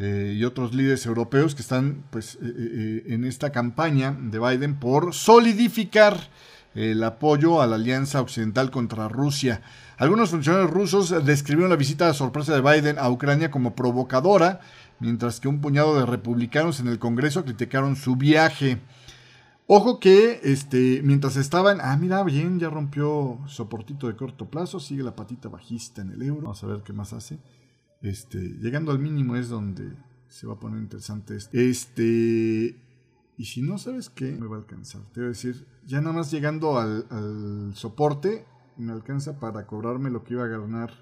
[0.00, 6.28] y otros líderes europeos que están pues, en esta campaña de Biden por solidificar
[6.74, 9.62] el apoyo a la alianza occidental contra Rusia.
[9.96, 14.60] Algunos funcionarios rusos describieron la visita sorpresa de Biden a Ucrania como provocadora,
[15.00, 18.78] mientras que un puñado de republicanos en el Congreso criticaron su viaje.
[19.70, 25.02] Ojo que este, mientras estaban, ah, mira, bien, ya rompió soportito de corto plazo, sigue
[25.02, 26.44] la patita bajista en el euro.
[26.44, 27.38] Vamos a ver qué más hace.
[28.00, 29.92] Este, llegando al mínimo es donde
[30.26, 31.54] se va a poner interesante esto.
[31.54, 32.80] Este,
[33.36, 35.02] y si no sabes qué, me va a alcanzar.
[35.12, 38.46] Te voy a decir, ya nada más llegando al, soporte,
[38.78, 40.92] me alcanza para cobrarme lo que iba a ganar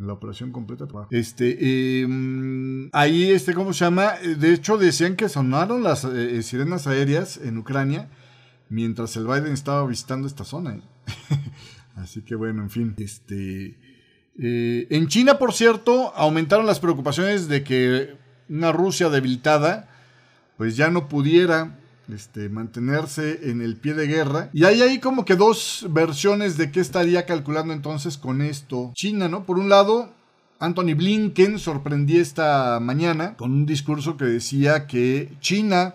[0.00, 0.86] la operación completa.
[1.10, 4.14] Este, em, ahí, este, ¿cómo se llama?
[4.14, 8.08] De hecho, decían que sonaron las eh, eh, sirenas aéreas en Ucrania
[8.70, 10.76] mientras el Biden estaba visitando esta zona.
[10.76, 10.82] ¿eh?
[11.96, 12.94] Así que bueno, en fin.
[12.96, 13.76] Este,
[14.38, 18.16] en China, por cierto, aumentaron las preocupaciones de que
[18.48, 19.88] una Rusia debilitada
[20.56, 21.78] pues ya no pudiera
[22.12, 24.50] este, mantenerse en el pie de guerra.
[24.52, 29.28] Y hay ahí como que dos versiones de qué estaría calculando entonces con esto China,
[29.28, 29.44] ¿no?
[29.44, 30.12] Por un lado,
[30.58, 35.94] Anthony Blinken sorprendió esta mañana con un discurso que decía que China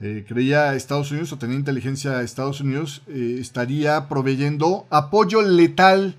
[0.00, 6.16] eh, creía Estados Unidos o tenía inteligencia a Estados Unidos eh, estaría proveyendo apoyo letal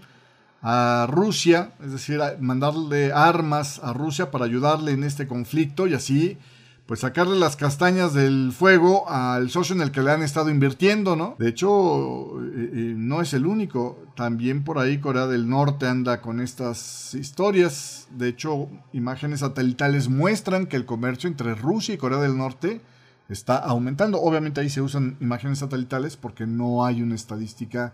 [0.61, 6.37] a Rusia, es decir, mandarle armas a Rusia para ayudarle en este conflicto y así
[6.85, 11.15] pues sacarle las castañas del fuego al socio en el que le han estado invirtiendo,
[11.15, 11.35] ¿no?
[11.39, 14.05] De hecho, eh, eh, no es el único.
[14.15, 18.07] También por ahí Corea del Norte anda con estas historias.
[18.11, 22.81] De hecho, imágenes satelitales muestran que el comercio entre Rusia y Corea del Norte
[23.29, 24.21] está aumentando.
[24.21, 27.93] Obviamente ahí se usan imágenes satelitales porque no hay una estadística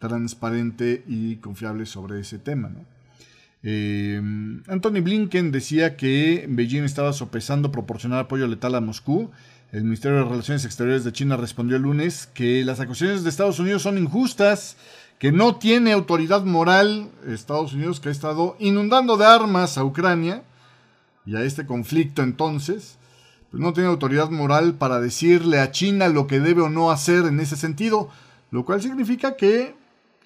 [0.00, 2.93] transparente y confiable sobre ese tema, ¿no?
[3.66, 4.20] Eh,
[4.68, 9.30] Anthony Blinken decía que Beijing estaba sopesando proporcionar apoyo letal a Moscú.
[9.72, 13.58] El Ministerio de Relaciones Exteriores de China respondió el lunes que las acusaciones de Estados
[13.58, 14.76] Unidos son injustas,
[15.18, 20.42] que no tiene autoridad moral Estados Unidos que ha estado inundando de armas a Ucrania
[21.24, 22.98] y a este conflicto entonces,
[23.50, 27.24] pues no tiene autoridad moral para decirle a China lo que debe o no hacer
[27.24, 28.10] en ese sentido,
[28.50, 29.74] lo cual significa que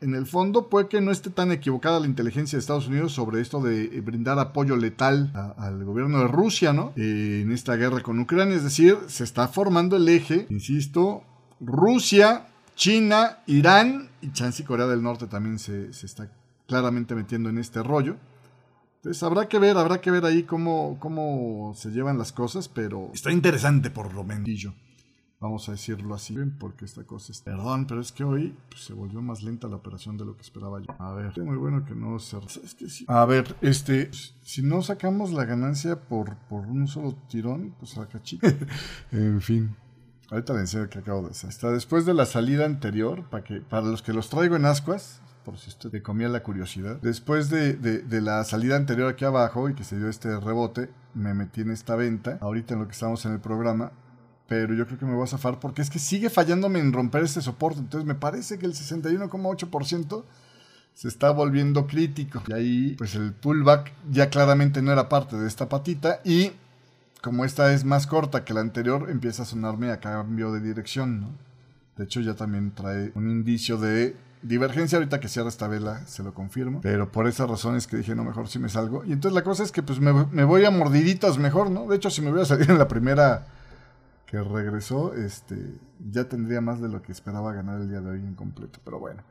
[0.01, 3.40] en el fondo puede que no esté tan equivocada la inteligencia de Estados Unidos sobre
[3.40, 6.92] esto de eh, brindar apoyo letal al gobierno de Rusia, ¿no?
[6.96, 8.57] Eh, en esta guerra con Ucrania.
[8.57, 11.22] Es decir, se está formando el eje, insisto,
[11.61, 16.30] Rusia, China, Irán y chance Corea del Norte también se, se, está
[16.66, 18.16] claramente metiendo en este rollo.
[18.96, 23.11] Entonces habrá que ver, habrá que ver ahí cómo, cómo se llevan las cosas, pero
[23.14, 24.44] está interesante por lo menos.
[25.41, 27.43] Vamos a decirlo así, porque esta cosa es...
[27.43, 30.43] Perdón, pero es que hoy pues, se volvió más lenta la operación de lo que
[30.43, 30.86] esperaba yo.
[30.99, 32.36] A ver, es muy bueno que no se...
[33.07, 34.11] A ver, este...
[34.43, 38.49] Si no sacamos la ganancia por, por un solo tirón, pues saca chico.
[39.12, 39.76] en fin.
[40.30, 41.51] Ahorita le enseño que acabo de hacer.
[41.51, 45.22] Está después de la salida anterior, para, que, para los que los traigo en ascuas,
[45.45, 46.97] por si usted te comía la curiosidad.
[47.01, 50.91] Después de, de, de, la salida anterior aquí abajo y que se dio este rebote,
[51.14, 52.39] me metí en esta venta.
[52.41, 53.93] Ahorita en lo que estamos en el programa,
[54.49, 57.22] pero yo creo que me voy a zafar porque es que sigue fallándome en romper
[57.22, 57.80] este soporte.
[57.80, 60.24] Entonces me parece que el 61,8%
[60.94, 62.42] se está volviendo crítico.
[62.49, 66.53] Y ahí, pues el pullback ya claramente no era parte de esta patita y
[67.20, 71.20] como esta es más corta que la anterior, empieza a sonarme a cambio de dirección,
[71.20, 71.28] ¿no?
[71.96, 74.96] De hecho, ya también trae un indicio de divergencia.
[74.96, 76.80] Ahorita que cierra esta vela, se lo confirmo.
[76.80, 79.05] Pero por esas razones que dije, no, mejor si me salgo.
[79.05, 81.86] Y entonces la cosa es que pues me, me voy a mordiditas mejor, ¿no?
[81.88, 83.46] De hecho, si me voy a salir en la primera
[84.31, 85.57] que regresó, este,
[86.11, 88.79] ya tendría más de lo que esperaba ganar el día de hoy en completo.
[88.85, 89.22] Pero bueno.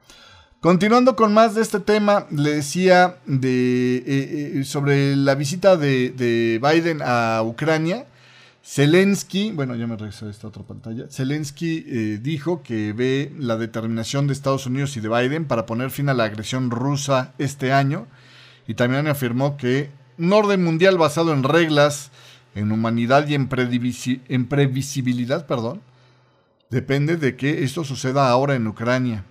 [0.59, 4.03] Continuando con más de este tema, le decía de, eh,
[4.55, 8.07] eh, sobre la visita de, de, Biden a Ucrania.
[8.63, 11.05] Zelensky, bueno, ya me regreso a esta otra pantalla.
[11.09, 15.91] Zelensky eh, dijo que ve la determinación de Estados Unidos y de Biden para poner
[15.91, 18.07] fin a la agresión rusa este año.
[18.67, 22.09] Y también afirmó que un orden mundial basado en reglas,
[22.57, 25.81] en humanidad y en, previsibilidad, perdón,
[26.69, 29.25] depende de que esto suceda ahora en Ucrania.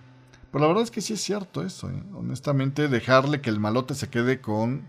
[0.51, 1.89] Pero la verdad es que sí es cierto eso.
[1.89, 2.01] ¿eh?
[2.13, 4.87] Honestamente, dejarle que el malote se quede con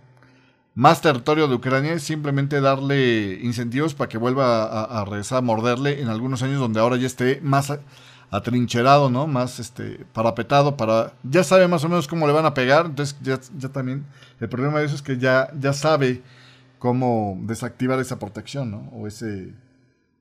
[0.77, 6.01] más territorio de Ucrania es simplemente darle incentivos para que vuelva a, regresar a morderle
[6.01, 7.77] en algunos años donde ahora ya esté más
[8.31, 9.27] atrincherado, ¿no?
[9.27, 13.17] Más este parapetado para ya sabe más o menos cómo le van a pegar, entonces
[13.21, 14.07] ya, ya también
[14.39, 16.23] el problema de eso es que ya ya sabe
[16.79, 18.91] cómo desactivar esa protección, ¿no?
[18.93, 19.55] O ese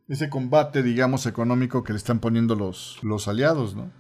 [0.08, 3.92] ese combate, digamos, económico que le están poniendo los los aliados, ¿no?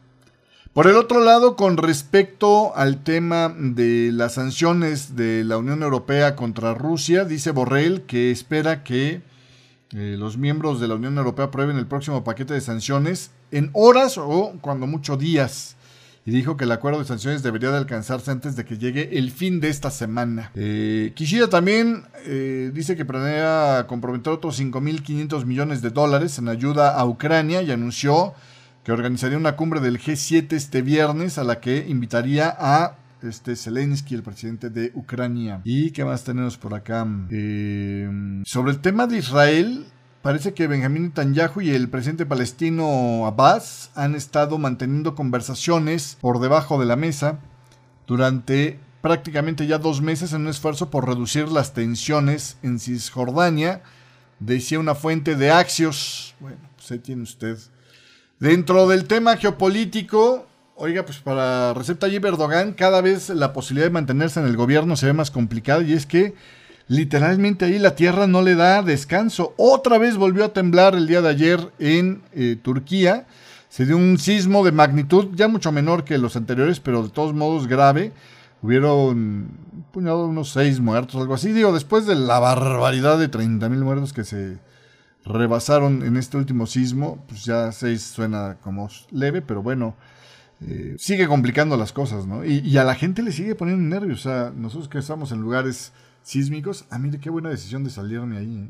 [0.73, 6.35] Por el otro lado, con respecto al tema de las sanciones de la Unión Europea
[6.35, 9.23] contra Rusia, dice Borrell que espera que
[9.93, 14.17] eh, los miembros de la Unión Europea aprueben el próximo paquete de sanciones en horas
[14.17, 15.76] o cuando mucho días.
[16.27, 19.31] Y dijo que el acuerdo de sanciones debería de alcanzarse antes de que llegue el
[19.31, 20.51] fin de esta semana.
[20.55, 26.99] Eh, Kishida también eh, dice que planea comprometer otros 5.500 millones de dólares en ayuda
[26.99, 28.33] a Ucrania y anunció
[28.83, 34.13] que organizaría una cumbre del G7 este viernes a la que invitaría a este Zelensky,
[34.13, 35.61] el presidente de Ucrania.
[35.63, 37.07] ¿Y qué más tenemos por acá?
[37.29, 39.85] Eh, sobre el tema de Israel,
[40.27, 46.77] parece que Benjamín Netanyahu y el presidente palestino Abbas han estado manteniendo conversaciones por debajo
[46.81, 47.39] de la mesa
[48.07, 53.83] durante prácticamente ya dos meses en un esfuerzo por reducir las tensiones en Cisjordania,
[54.41, 56.35] decía una fuente de Axios.
[56.41, 57.57] Bueno, pues tiene usted
[58.37, 63.93] Dentro del tema geopolítico, oiga, pues para Recep Tayyip Erdogan cada vez la posibilidad de
[63.93, 66.35] mantenerse en el gobierno se ve más complicada y es que
[66.87, 69.53] literalmente ahí la tierra no le da descanso.
[69.57, 73.27] Otra vez volvió a temblar el día de ayer en eh, Turquía.
[73.69, 77.33] Se dio un sismo de magnitud ya mucho menor que los anteriores, pero de todos
[77.33, 78.13] modos grave.
[78.61, 79.49] Hubieron
[79.91, 81.51] puñado unos seis muertos, algo así.
[81.51, 84.57] Digo, después de la barbaridad de 30 mil muertos que se
[85.27, 89.95] rebasaron en este último sismo, pues ya 6 suena como leve, pero bueno,
[90.61, 92.45] eh, sigue complicando las cosas, ¿no?
[92.45, 95.91] Y, a la gente le sigue poniendo nervios, o sea, nosotros que estamos en lugares
[96.27, 98.69] sísmicos, ah, mire qué buena decisión de salirme ahí, ¿eh?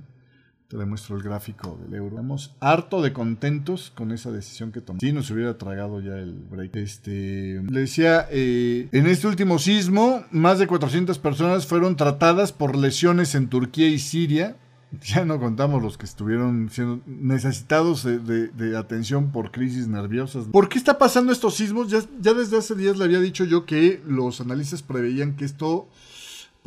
[0.68, 2.18] Te demuestro el gráfico del euro.
[2.18, 5.00] Estamos harto de contentos con esa decisión que tomamos.
[5.00, 6.76] Si nos hubiera tragado ya el break.
[6.76, 12.76] Este, le decía, eh, en este último sismo, más de 400 personas fueron tratadas por
[12.76, 14.58] lesiones en Turquía y Siria
[15.02, 20.46] ya no contamos los que estuvieron siendo necesitados de, atención por crisis nerviosas.
[20.46, 21.90] ¿Por qué está pasando estos sismos?
[21.90, 25.88] Ya, ya, desde hace días le había dicho yo que los analistas preveían que esto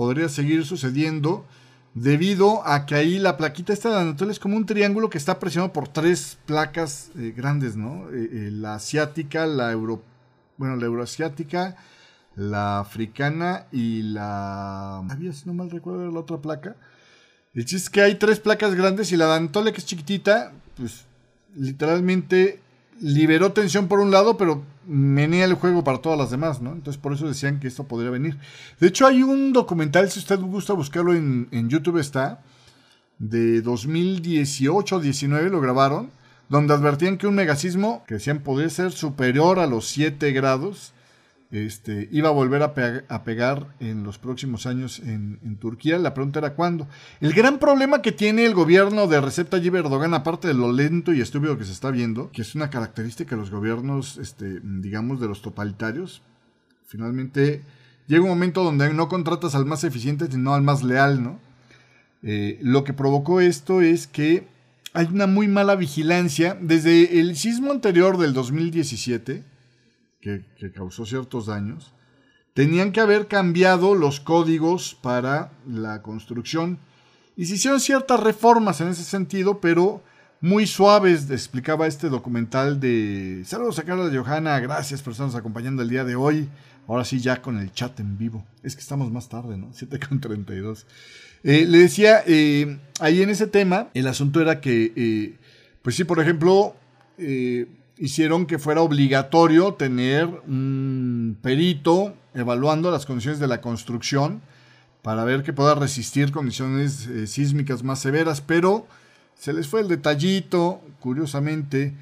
[0.01, 1.44] podría seguir sucediendo
[1.92, 5.38] debido a que ahí la plaquita esta de Anatolia es como un triángulo que está
[5.38, 8.09] presionado por tres placas eh, grandes, ¿no?
[8.09, 10.03] Eh, eh, la asiática, la euro,
[10.57, 11.76] bueno, la euroasiática,
[12.34, 15.01] la africana y la...
[15.01, 16.76] Había, si no mal recuerdo, la otra placa
[17.53, 21.05] el chiste es que hay tres placas grandes y la Dantole, que es chiquitita, pues
[21.55, 22.62] literalmente
[23.01, 26.72] liberó tensión por un lado, pero menea el juego para todas las demás, ¿no?
[26.72, 28.38] Entonces por eso decían que esto podría venir.
[28.78, 32.42] De hecho hay un documental, si usted gusta buscarlo en, en YouTube está,
[33.18, 36.11] de 2018-19 lo grabaron,
[36.48, 40.92] donde advertían que un megasismo, que decían podría ser superior a los 7 grados,
[41.51, 42.74] este, iba a volver a,
[43.24, 45.98] pegar en los próximos años en, Turquía.
[45.98, 46.86] La pregunta era cuándo.
[47.20, 51.12] El gran problema que tiene el gobierno de Recep Tayyip Erdogan, aparte de lo lento
[51.12, 55.20] y estúpido que se está viendo, que es una característica de los gobiernos, este, digamos,
[55.20, 56.22] de los totalitarios,
[56.86, 57.62] finalmente
[58.07, 61.40] llega un momento donde no contratas al más eficiente, sino al más leal, ¿no?
[62.22, 64.46] Eh, lo que provocó esto es que
[64.92, 66.57] hay una muy mala vigilancia.
[66.61, 69.44] Desde el sismo anterior del 2017,
[70.21, 70.45] que,
[70.75, 71.93] causó ciertos daños,
[72.55, 76.79] tenían que haber cambiado los códigos para la construcción
[77.37, 80.03] y se hicieron ciertas reformas en ese sentido, pero
[80.41, 83.43] muy suaves, explicaba este documental de...
[83.47, 86.49] Saludos a Carla Johanna, gracias por estarnos acompañando el día de hoy.
[86.87, 88.45] Ahora sí, ya con el chat en vivo.
[88.62, 89.68] Es que estamos más tarde, ¿no?
[89.73, 90.85] 7.32.
[91.45, 95.39] Eh, le decía, eh, ahí en ese tema, el asunto era que, eh,
[95.83, 96.75] pues sí, por ejemplo,
[97.16, 97.66] eh,
[98.01, 104.40] hicieron que fuera obligatorio tener un perito evaluando las condiciones de la construcción
[105.03, 108.86] para ver que pueda resistir condiciones eh, sísmicas más severas, pero
[109.38, 111.94] se les fue el detallito, curiosamente,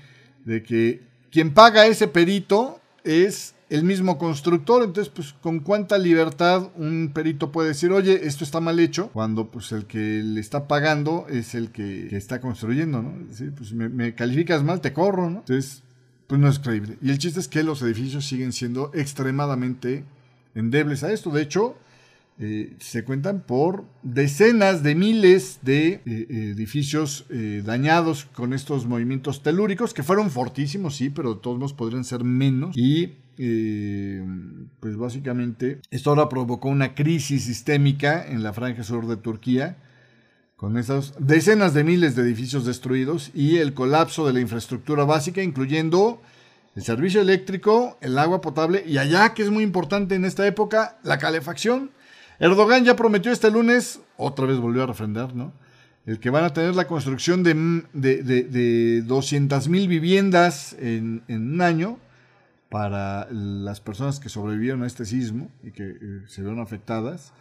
[0.45, 6.71] de que quien paga ese perito es el mismo constructor, entonces pues con cuánta libertad
[6.77, 10.69] un perito puede decir, oye, esto está mal hecho, cuando pues el que le está
[10.69, 13.15] pagando es el que, está construyendo, ¿no?
[13.23, 15.41] Es decir, pues me, me, calificas mal, te corro, ¿no?
[15.41, 15.83] Entonces,
[16.29, 16.99] pues no es creíble.
[17.03, 20.05] Y el chiste es que los edificios siguen siendo extremadamente
[20.55, 21.31] endebles a esto.
[21.31, 21.77] De hecho,
[22.39, 29.43] eh, se cuentan por decenas de miles de eh, edificios eh, dañados con estos movimientos
[29.43, 32.77] telúricos, que fueron fortísimos, sí, pero de todos modos podrían ser menos.
[32.77, 33.15] Y
[34.81, 39.77] pues básicamente esto ahora provocó una crisis sistémica en la franja sur de Turquía,
[40.59, 45.41] con esas decenas de miles de edificios destruidos y el colapso de la infraestructura básica,
[45.41, 46.21] incluyendo
[46.75, 50.99] el servicio eléctrico, el agua potable y allá, que es muy importante en esta época,
[51.05, 51.93] la calefacción.
[52.41, 55.53] Erdogan ya prometió este lunes, otra vez volvió a refrendar, ¿no?
[56.07, 57.55] El que van a tener la construcción de,
[57.93, 61.99] de, de, de 200 mil viviendas en, en, un año
[62.69, 67.33] para las personas que sobrevivieron a este sismo y que eh, se vieron afectadas.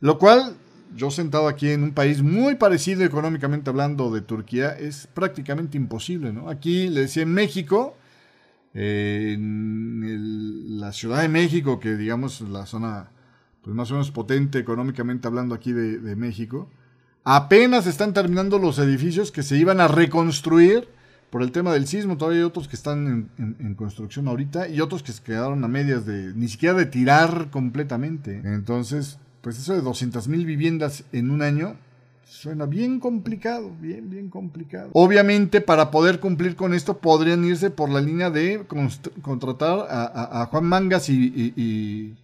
[0.00, 0.56] Lo cual,
[0.94, 6.32] yo sentado aquí en un país muy parecido económicamente hablando de Turquía, es prácticamente imposible,
[6.32, 6.48] ¿no?
[6.48, 7.96] Aquí, le decía, en México,
[8.74, 13.10] eh, en la Ciudad de México, que digamos la zona
[13.64, 16.68] pues más o menos potente económicamente hablando aquí de, México.
[17.24, 20.86] Apenas están terminando los edificios que se iban a reconstruir
[21.30, 22.18] por el tema del sismo.
[22.18, 25.68] Todavía hay otros que están en, en, construcción ahorita y otros que se quedaron a
[25.68, 28.42] medias de ni siquiera de tirar completamente.
[28.44, 31.76] Entonces, pues eso de 200 mil viviendas en un año
[32.26, 34.90] suena bien complicado, bien, bien complicado.
[34.94, 38.66] Obviamente, para poder cumplir con esto, podrían irse por la línea de
[39.22, 42.14] contratar a, Juan Mangas y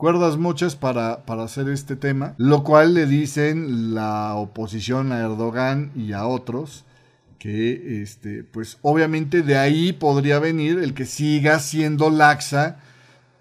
[0.00, 5.90] cuerdas muchas para, para, hacer este tema, lo cual le dicen la oposición a Erdogan
[5.94, 6.86] y a otros
[7.38, 12.78] que este pues obviamente de ahí podría venir el que siga siendo laxa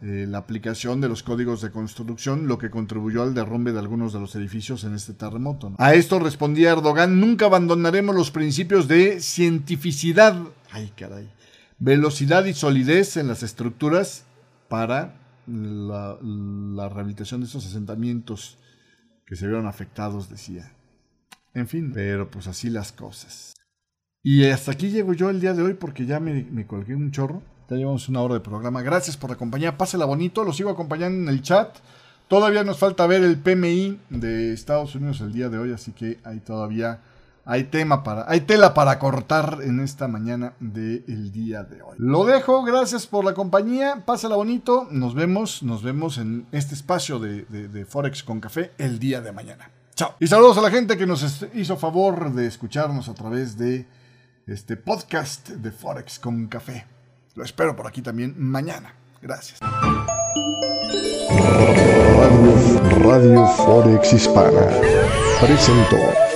[0.01, 4.13] eh, la aplicación de los códigos de construcción, lo que contribuyó al derrumbe de algunos
[4.13, 5.73] de los edificios en este terremoto.
[5.77, 10.41] A esto respondía Erdogan, nunca abandonaremos los principios de cientificidad,
[11.79, 14.23] velocidad y solidez en las estructuras
[14.69, 15.15] para
[15.47, 18.57] la, la, rehabilitación de estos asentamientos
[19.25, 20.71] que se vieron afectados, decía.
[21.53, 23.53] En fin, pero pues así las cosas.
[24.23, 27.43] Y hasta aquí llego yo el día de hoy porque ya me colgué un chorro.
[27.69, 28.81] Ya llevamos una hora de programa.
[28.81, 29.77] Gracias por acompañar.
[29.77, 30.43] Pásela bonito.
[30.43, 31.77] Lo sigo acompañando en el chat.
[32.27, 36.19] Todavía nos falta ver el PMI de Estados Unidos el día de hoy, así que
[36.23, 36.99] hay todavía
[37.43, 41.95] hay tema para, hay tela para cortar en esta mañana del día de hoy.
[41.97, 47.17] Lo dejo, gracias por la compañía, pásala bonito, nos vemos, nos vemos en este espacio
[47.17, 49.71] de, de, de Forex con Café el día de mañana.
[49.95, 50.13] Chao.
[50.19, 53.87] Y saludos a la gente que nos hizo favor de escucharnos a través de
[54.45, 56.85] este podcast de Forex con Café.
[57.39, 58.93] Lo espero por aquí también mañana.
[59.21, 59.59] Gracias.
[63.01, 64.67] Radio, Forex Hispana
[65.39, 66.28] presentó.